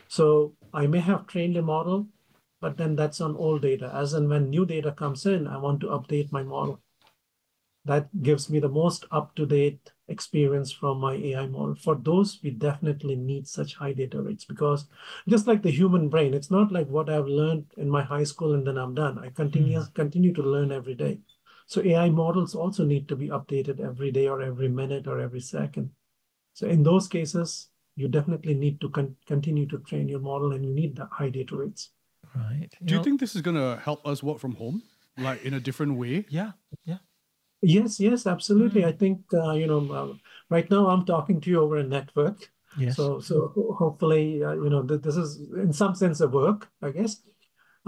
So 0.08 0.54
I 0.72 0.86
may 0.86 1.00
have 1.00 1.26
trained 1.26 1.56
a 1.56 1.62
model, 1.62 2.08
but 2.60 2.76
then 2.76 2.96
that's 2.96 3.20
on 3.20 3.36
old 3.36 3.62
data. 3.62 3.90
As 3.94 4.14
and 4.14 4.28
when 4.28 4.50
new 4.50 4.66
data 4.66 4.92
comes 4.92 5.26
in, 5.26 5.46
I 5.46 5.56
want 5.58 5.80
to 5.80 5.88
update 5.88 6.32
my 6.32 6.42
model. 6.42 6.80
That 7.84 8.22
gives 8.22 8.50
me 8.50 8.58
the 8.58 8.68
most 8.68 9.06
up-to-date 9.10 9.92
experience 10.08 10.72
from 10.72 10.98
my 10.98 11.14
AI 11.14 11.46
model. 11.46 11.74
For 11.74 11.94
those, 11.94 12.38
we 12.42 12.50
definitely 12.50 13.16
need 13.16 13.46
such 13.46 13.74
high 13.74 13.92
data 13.92 14.20
rates 14.20 14.44
because 14.44 14.86
just 15.28 15.46
like 15.46 15.62
the 15.62 15.70
human 15.70 16.08
brain, 16.08 16.34
it's 16.34 16.50
not 16.50 16.72
like 16.72 16.88
what 16.88 17.10
I've 17.10 17.26
learned 17.26 17.66
in 17.76 17.88
my 17.88 18.02
high 18.02 18.24
school 18.24 18.54
and 18.54 18.66
then 18.66 18.78
I'm 18.78 18.94
done. 18.94 19.18
I 19.18 19.28
continue 19.30 19.80
hmm. 19.80 19.92
continue 19.94 20.32
to 20.34 20.42
learn 20.42 20.72
every 20.72 20.94
day. 20.94 21.20
So 21.66 21.82
AI 21.82 22.08
models 22.08 22.54
also 22.54 22.84
need 22.84 23.08
to 23.08 23.16
be 23.16 23.28
updated 23.28 23.80
every 23.80 24.10
day 24.10 24.26
or 24.26 24.40
every 24.40 24.68
minute 24.68 25.06
or 25.06 25.20
every 25.20 25.40
second. 25.40 25.90
So 26.54 26.66
in 26.66 26.82
those 26.82 27.06
cases, 27.06 27.68
you 27.94 28.08
definitely 28.08 28.54
need 28.54 28.80
to 28.80 28.88
con- 28.88 29.16
continue 29.26 29.66
to 29.66 29.78
train 29.78 30.08
your 30.08 30.20
model 30.20 30.52
and 30.52 30.64
you 30.64 30.72
need 30.72 30.96
the 30.96 31.06
high 31.12 31.28
data 31.28 31.56
rates. 31.56 31.90
Right. 32.34 32.68
Do 32.82 32.94
you 32.94 32.98
know- 32.98 33.04
think 33.04 33.20
this 33.20 33.36
is 33.36 33.42
going 33.42 33.56
to 33.56 33.80
help 33.82 34.06
us 34.06 34.22
work 34.22 34.38
from 34.38 34.54
home, 34.54 34.82
like 35.18 35.44
in 35.44 35.54
a 35.54 35.60
different 35.60 35.98
way? 35.98 36.24
Yeah. 36.30 36.52
Yeah. 36.84 36.98
Yes, 37.60 37.98
yes, 37.98 38.26
absolutely. 38.26 38.84
I 38.84 38.92
think 38.92 39.24
uh, 39.34 39.52
you 39.52 39.66
know 39.66 39.90
uh, 39.92 40.14
right 40.48 40.70
now 40.70 40.88
I'm 40.88 41.04
talking 41.04 41.40
to 41.40 41.50
you 41.50 41.60
over 41.60 41.76
a 41.78 41.82
network. 41.84 42.52
Yes. 42.76 42.96
So 42.96 43.20
so 43.20 43.48
hopefully 43.78 44.42
uh, 44.44 44.52
you 44.54 44.70
know 44.70 44.82
th- 44.86 45.02
this 45.02 45.16
is 45.16 45.40
in 45.54 45.72
some 45.72 45.94
sense 45.94 46.20
a 46.20 46.28
work, 46.28 46.70
I 46.82 46.90
guess. 46.90 47.20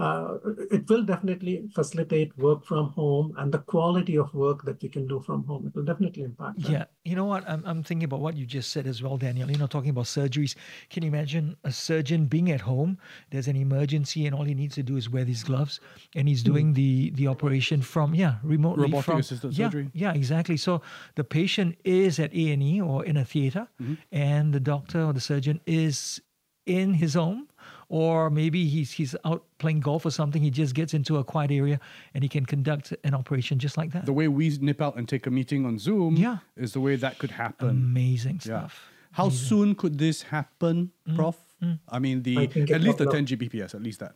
Uh, 0.01 0.37
it 0.71 0.89
will 0.89 1.03
definitely 1.03 1.55
facilitate 1.75 2.35
work 2.37 2.65
from 2.65 2.89
home 2.89 3.33
and 3.37 3.51
the 3.51 3.59
quality 3.59 4.17
of 4.17 4.33
work 4.33 4.63
that 4.63 4.81
you 4.81 4.89
can 4.89 5.05
do 5.07 5.19
from 5.19 5.43
home. 5.45 5.67
It 5.67 5.75
will 5.75 5.83
definitely 5.83 6.23
impact 6.23 6.61
that. 6.63 6.71
Yeah, 6.71 6.85
you 7.03 7.15
know 7.15 7.25
what? 7.25 7.47
I'm, 7.47 7.61
I'm 7.67 7.83
thinking 7.83 8.05
about 8.05 8.19
what 8.19 8.35
you 8.35 8.47
just 8.47 8.71
said 8.71 8.87
as 8.87 9.03
well, 9.03 9.17
Daniel. 9.17 9.51
You 9.51 9.57
know, 9.57 9.67
talking 9.67 9.91
about 9.91 10.05
surgeries. 10.05 10.55
Can 10.89 11.03
you 11.03 11.09
imagine 11.09 11.55
a 11.63 11.71
surgeon 11.71 12.25
being 12.25 12.49
at 12.51 12.61
home? 12.61 12.97
There's 13.29 13.47
an 13.47 13.55
emergency, 13.55 14.25
and 14.25 14.33
all 14.33 14.43
he 14.43 14.55
needs 14.55 14.73
to 14.75 14.83
do 14.83 14.97
is 14.97 15.07
wear 15.07 15.23
these 15.23 15.43
gloves, 15.43 15.79
and 16.15 16.27
he's 16.27 16.41
doing 16.41 16.73
the 16.73 17.11
the 17.11 17.27
operation 17.27 17.83
from 17.83 18.15
yeah 18.15 18.37
remotely 18.43 18.85
Robotic 18.85 19.05
from 19.05 19.19
assisted 19.19 19.53
yeah, 19.53 19.67
surgery. 19.67 19.91
Yeah, 19.93 20.13
exactly. 20.13 20.57
So 20.57 20.81
the 21.13 21.23
patient 21.23 21.77
is 21.83 22.19
at 22.19 22.33
A 22.33 22.51
and 22.51 22.63
E 22.63 22.81
or 22.81 23.05
in 23.05 23.17
a 23.17 23.25
theater, 23.25 23.67
and 24.11 24.51
the 24.51 24.59
doctor 24.59 25.03
or 25.03 25.13
the 25.13 25.21
surgeon 25.21 25.61
is 25.67 26.19
in 26.65 26.95
his 26.95 27.13
home. 27.13 27.47
Or 27.91 28.29
maybe 28.29 28.67
he's 28.67 28.89
he's 28.93 29.17
out 29.25 29.43
playing 29.57 29.81
golf 29.81 30.05
or 30.05 30.11
something. 30.11 30.41
He 30.41 30.49
just 30.49 30.73
gets 30.73 30.93
into 30.93 31.17
a 31.17 31.25
quiet 31.25 31.51
area 31.51 31.77
and 32.13 32.23
he 32.23 32.29
can 32.29 32.45
conduct 32.45 32.93
an 33.03 33.13
operation 33.13 33.59
just 33.59 33.75
like 33.75 33.91
that. 33.91 34.05
The 34.05 34.13
way 34.13 34.29
we 34.29 34.47
nip 34.61 34.81
out 34.81 34.95
and 34.95 35.09
take 35.09 35.27
a 35.27 35.29
meeting 35.29 35.65
on 35.65 35.77
Zoom 35.77 36.15
Yeah. 36.15 36.37
is 36.55 36.71
the 36.71 36.79
way 36.79 36.95
that 36.95 37.19
could 37.19 37.31
happen. 37.31 37.67
Amazing 37.69 38.35
Yeah. 38.35 38.67
stuff. 38.69 38.87
How 39.11 39.27
soon 39.27 39.75
could 39.75 39.97
this 39.97 40.21
happen, 40.21 40.91
mm, 41.05 41.17
Prof? 41.17 41.35
Mm. 41.61 41.79
I 41.89 41.99
mean, 41.99 42.23
the 42.23 42.37
I 42.37 42.43
at 42.73 42.81
least 42.81 42.97
the 42.99 43.07
10 43.11 43.25
Gbps, 43.25 43.75
at 43.75 43.83
least 43.83 43.99
that. 43.99 44.15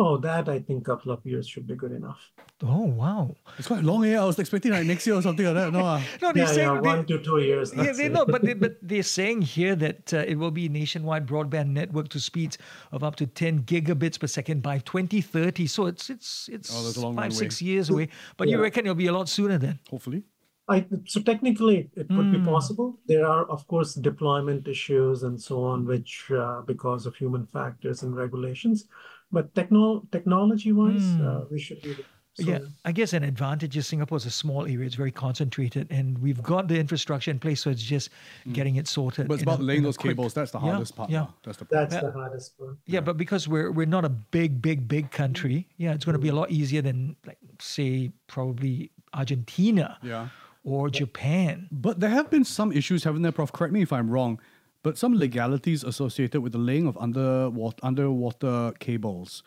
Oh, 0.00 0.16
that 0.18 0.48
I 0.48 0.60
think 0.60 0.82
a 0.82 0.84
couple 0.92 1.10
of 1.10 1.26
years 1.26 1.48
should 1.48 1.66
be 1.66 1.74
good 1.74 1.90
enough. 1.90 2.20
Oh 2.62 2.84
wow! 2.84 3.34
It's 3.58 3.66
quite 3.66 3.82
long, 3.82 4.04
yeah. 4.04 4.22
I 4.22 4.24
was 4.26 4.38
expecting 4.38 4.70
like 4.72 4.86
next 4.86 5.04
year 5.08 5.16
or 5.16 5.22
something 5.22 5.44
like 5.44 5.54
that. 5.56 5.72
No, 5.72 5.80
ah. 5.84 6.00
No, 6.22 6.32
they're 6.32 6.44
Yeah, 6.44 6.52
saying 6.52 6.68
yeah, 6.74 6.80
they- 6.80 6.88
one 6.88 7.06
to 7.06 7.18
two 7.18 7.38
years. 7.38 7.72
yeah, 7.74 7.92
they 7.92 8.04
it. 8.06 8.12
know, 8.12 8.24
but 8.24 8.42
they, 8.42 8.54
but 8.64 8.76
they're 8.80 9.02
saying 9.02 9.42
here 9.42 9.74
that 9.74 10.14
uh, 10.14 10.18
it 10.32 10.36
will 10.38 10.52
be 10.52 10.66
a 10.66 10.68
nationwide 10.68 11.26
broadband 11.26 11.70
network 11.80 12.08
to 12.10 12.20
speeds 12.20 12.58
of 12.92 13.02
up 13.02 13.16
to 13.16 13.26
10 13.26 13.64
gigabits 13.64 14.20
per 14.20 14.28
second 14.28 14.62
by 14.62 14.78
2030. 14.78 15.66
So 15.66 15.86
it's 15.86 16.10
it's 16.10 16.48
it's 16.52 16.70
Oh, 16.72 17.00
long 17.02 17.16
five 17.16 17.22
runway. 17.32 17.36
six 17.44 17.60
years 17.60 17.90
away. 17.90 18.08
But 18.36 18.48
you 18.48 18.62
reckon 18.62 18.86
it'll 18.86 18.94
be 18.94 19.08
a 19.08 19.12
lot 19.20 19.28
sooner 19.28 19.58
then? 19.58 19.80
hopefully. 19.90 20.22
I, 20.70 20.84
so 21.06 21.22
technically, 21.22 21.88
it 21.96 22.10
would 22.10 22.26
Hmm. 22.26 22.32
be 22.32 22.40
possible. 22.44 22.98
There 23.06 23.26
are, 23.26 23.44
of 23.46 23.66
course, 23.68 23.94
deployment 23.94 24.68
issues 24.68 25.22
and 25.22 25.40
so 25.40 25.62
on, 25.64 25.86
which 25.86 26.30
uh, 26.30 26.60
because 26.72 27.06
of 27.06 27.16
human 27.16 27.46
factors 27.46 28.02
and 28.02 28.14
regulations. 28.14 28.86
But 29.30 29.54
techno 29.54 30.06
technology 30.10 30.72
wise, 30.72 31.04
uh, 31.20 31.44
we 31.50 31.58
should 31.60 31.82
be. 31.82 31.94
So, 32.40 32.44
yeah, 32.44 32.60
I 32.84 32.92
guess 32.92 33.14
an 33.14 33.24
advantage 33.24 33.76
is 33.76 33.88
Singapore 33.88 34.16
is 34.16 34.24
a 34.24 34.30
small 34.30 34.62
area; 34.62 34.86
it's 34.86 34.94
very 34.94 35.10
concentrated, 35.10 35.88
and 35.90 36.16
we've 36.18 36.40
got 36.42 36.68
the 36.68 36.78
infrastructure 36.78 37.32
in 37.32 37.40
place, 37.40 37.60
so 37.62 37.68
it's 37.70 37.82
just 37.82 38.10
getting 38.52 38.76
it 38.76 38.86
sorted. 38.86 39.24
Mm. 39.24 39.28
But 39.28 39.34
it's 39.34 39.42
in 39.42 39.48
a- 39.48 39.52
about 39.54 39.64
laying 39.64 39.82
those 39.82 39.96
quick- 39.96 40.12
cables. 40.16 40.34
That's 40.34 40.52
the 40.52 40.60
Yeah, 40.60 40.70
hardest 40.70 40.94
part. 40.96 41.10
Yeah, 41.10 41.18
now. 41.20 41.34
That's 41.42 41.58
the 41.58 41.66
That's 41.68 41.94
Yeah. 41.94 42.00
the 42.02 42.12
hardest 42.12 42.56
part. 42.56 42.76
yeah, 42.86 43.00
but 43.00 43.16
because 43.16 43.48
we're 43.48 43.72
we're 43.72 43.86
not 43.86 44.04
a 44.04 44.08
big, 44.08 44.62
big, 44.62 44.86
big 44.86 45.10
country, 45.10 45.66
yeah, 45.78 45.92
it's 45.94 46.04
going 46.04 46.14
to 46.14 46.20
be 46.22 46.28
a 46.28 46.34
lot 46.34 46.50
easier 46.52 46.80
than 46.80 47.16
like 47.26 47.38
say 47.58 48.12
probably 48.28 48.92
Argentina, 49.12 49.98
Yeah. 50.02 50.28
or 50.62 50.88
Japan. 50.90 51.66
But 51.72 51.98
there 52.00 52.10
have 52.10 52.30
been 52.30 52.44
some 52.44 52.70
issues, 52.72 53.02
haven't 53.04 53.22
there, 53.22 53.32
Prof? 53.32 53.52
Correct 53.52 53.72
me 53.74 53.82
if 53.82 53.92
I'm 53.92 54.08
wrong, 54.08 54.38
but 54.82 54.96
some 54.96 55.14
legalities 55.14 55.84
associated 55.84 56.40
with 56.40 56.52
the 56.52 56.58
laying 56.58 56.86
of 56.86 56.96
underwater, 56.98 57.78
underwater 57.82 58.72
cables. 58.78 59.42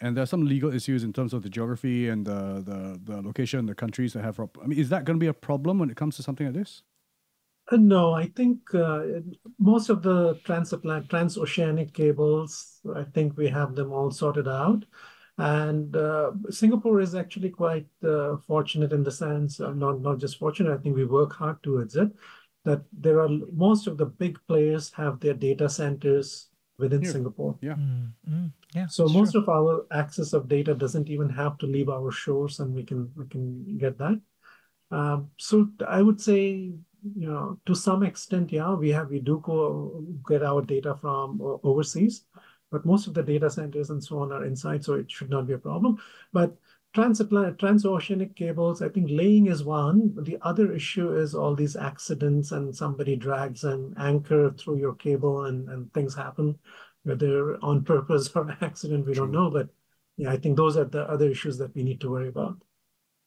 And 0.00 0.16
there 0.16 0.22
are 0.22 0.26
some 0.26 0.44
legal 0.44 0.72
issues 0.72 1.04
in 1.04 1.12
terms 1.12 1.32
of 1.32 1.42
the 1.42 1.48
geography 1.48 2.08
and 2.08 2.26
the, 2.26 2.62
the, 2.64 3.00
the 3.02 3.22
location, 3.22 3.64
the 3.66 3.74
countries 3.74 4.12
that 4.12 4.22
have. 4.22 4.38
I 4.38 4.66
mean, 4.66 4.78
is 4.78 4.90
that 4.90 5.04
going 5.04 5.18
to 5.18 5.20
be 5.20 5.26
a 5.26 5.34
problem 5.34 5.78
when 5.78 5.90
it 5.90 5.96
comes 5.96 6.16
to 6.16 6.22
something 6.22 6.46
like 6.46 6.54
this? 6.54 6.82
Uh, 7.72 7.76
no, 7.76 8.12
I 8.12 8.26
think 8.28 8.74
uh, 8.74 9.02
most 9.58 9.88
of 9.88 10.02
the 10.02 10.38
transatlantic, 10.44 11.10
transoceanic 11.10 11.94
cables, 11.94 12.80
I 12.94 13.04
think 13.04 13.36
we 13.36 13.48
have 13.48 13.74
them 13.74 13.92
all 13.92 14.10
sorted 14.10 14.46
out. 14.46 14.84
And 15.38 15.94
uh, 15.96 16.32
Singapore 16.50 17.00
is 17.00 17.14
actually 17.14 17.50
quite 17.50 17.86
uh, 18.02 18.36
fortunate 18.46 18.92
in 18.92 19.02
the 19.02 19.10
sense, 19.10 19.60
uh, 19.60 19.72
not 19.72 20.00
not 20.00 20.18
just 20.18 20.38
fortunate. 20.38 20.72
I 20.72 20.80
think 20.82 20.96
we 20.96 21.04
work 21.04 21.34
hard 21.34 21.62
towards 21.62 21.96
it. 21.96 22.10
That 22.66 22.82
there 22.90 23.22
are 23.22 23.30
most 23.54 23.86
of 23.86 23.96
the 23.96 24.06
big 24.06 24.38
players 24.50 24.90
have 24.98 25.20
their 25.20 25.34
data 25.34 25.70
centers 25.70 26.50
within 26.78 27.00
Here. 27.00 27.12
Singapore. 27.12 27.54
Yeah. 27.62 27.78
Mm, 27.78 28.10
mm, 28.28 28.52
yeah, 28.74 28.86
So 28.90 29.06
most 29.06 29.32
true. 29.32 29.42
of 29.42 29.48
our 29.48 29.86
access 29.92 30.32
of 30.32 30.48
data 30.48 30.74
doesn't 30.74 31.08
even 31.08 31.30
have 31.30 31.58
to 31.58 31.66
leave 31.66 31.88
our 31.88 32.10
shores, 32.10 32.58
and 32.58 32.74
we 32.74 32.82
can 32.82 33.10
we 33.14 33.24
can 33.30 33.78
get 33.78 33.96
that. 33.98 34.20
Um, 34.90 35.30
so 35.38 35.68
I 35.86 36.02
would 36.02 36.20
say, 36.20 36.74
you 37.14 37.28
know, 37.30 37.58
to 37.66 37.74
some 37.74 38.02
extent, 38.02 38.50
yeah, 38.50 38.74
we 38.74 38.90
have 38.90 39.10
we 39.10 39.20
do 39.20 39.40
go 39.46 40.02
get 40.26 40.42
our 40.42 40.62
data 40.62 40.98
from 41.00 41.38
overseas, 41.62 42.26
but 42.70 42.84
most 42.84 43.06
of 43.06 43.14
the 43.14 43.22
data 43.22 43.48
centers 43.48 43.90
and 43.90 44.02
so 44.02 44.18
on 44.18 44.32
are 44.32 44.44
inside, 44.44 44.84
so 44.84 44.94
it 44.94 45.10
should 45.10 45.30
not 45.30 45.46
be 45.46 45.54
a 45.54 45.58
problem. 45.58 45.98
But 46.32 46.58
transatlantic, 46.96 47.58
transoceanic 47.58 48.34
cables, 48.34 48.80
I 48.80 48.88
think 48.88 49.08
laying 49.10 49.48
is 49.48 49.62
one. 49.62 50.14
The 50.16 50.38
other 50.40 50.72
issue 50.72 51.14
is 51.14 51.34
all 51.34 51.54
these 51.54 51.76
accidents 51.76 52.52
and 52.52 52.74
somebody 52.74 53.16
drags 53.16 53.64
an 53.64 53.94
anchor 53.98 54.50
through 54.52 54.78
your 54.78 54.94
cable 54.94 55.44
and, 55.44 55.68
and 55.68 55.92
things 55.92 56.14
happen, 56.14 56.58
whether 57.02 57.62
on 57.62 57.84
purpose 57.84 58.30
or 58.34 58.56
accident, 58.62 59.06
we 59.06 59.12
don't 59.12 59.30
know. 59.30 59.50
But 59.50 59.68
yeah, 60.16 60.30
I 60.30 60.38
think 60.38 60.56
those 60.56 60.78
are 60.78 60.86
the 60.86 61.02
other 61.02 61.28
issues 61.28 61.58
that 61.58 61.74
we 61.74 61.82
need 61.82 62.00
to 62.00 62.10
worry 62.10 62.28
about. 62.28 62.56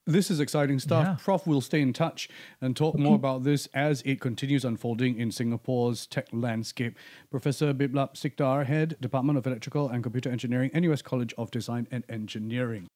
This 0.07 0.31
is 0.31 0.39
exciting 0.39 0.79
stuff. 0.79 1.05
Yeah. 1.05 1.17
Prof 1.23 1.45
will 1.45 1.61
stay 1.61 1.81
in 1.81 1.93
touch 1.93 2.27
and 2.61 2.75
talk 2.75 2.97
more 2.97 3.13
about 3.13 3.43
this 3.43 3.67
as 3.75 4.01
it 4.01 4.19
continues 4.19 4.65
unfolding 4.65 5.19
in 5.19 5.29
Singapore's 5.29 6.07
tech 6.07 6.25
landscape. 6.31 6.97
Professor 7.29 7.71
Biplab 7.75 8.15
Sikdar, 8.15 8.65
Head, 8.65 8.97
Department 8.99 9.37
of 9.37 9.45
Electrical 9.45 9.89
and 9.89 10.01
Computer 10.01 10.31
Engineering, 10.31 10.71
NUS 10.73 11.03
College 11.03 11.35
of 11.37 11.51
Design 11.51 11.87
and 11.91 12.03
Engineering. 12.09 12.87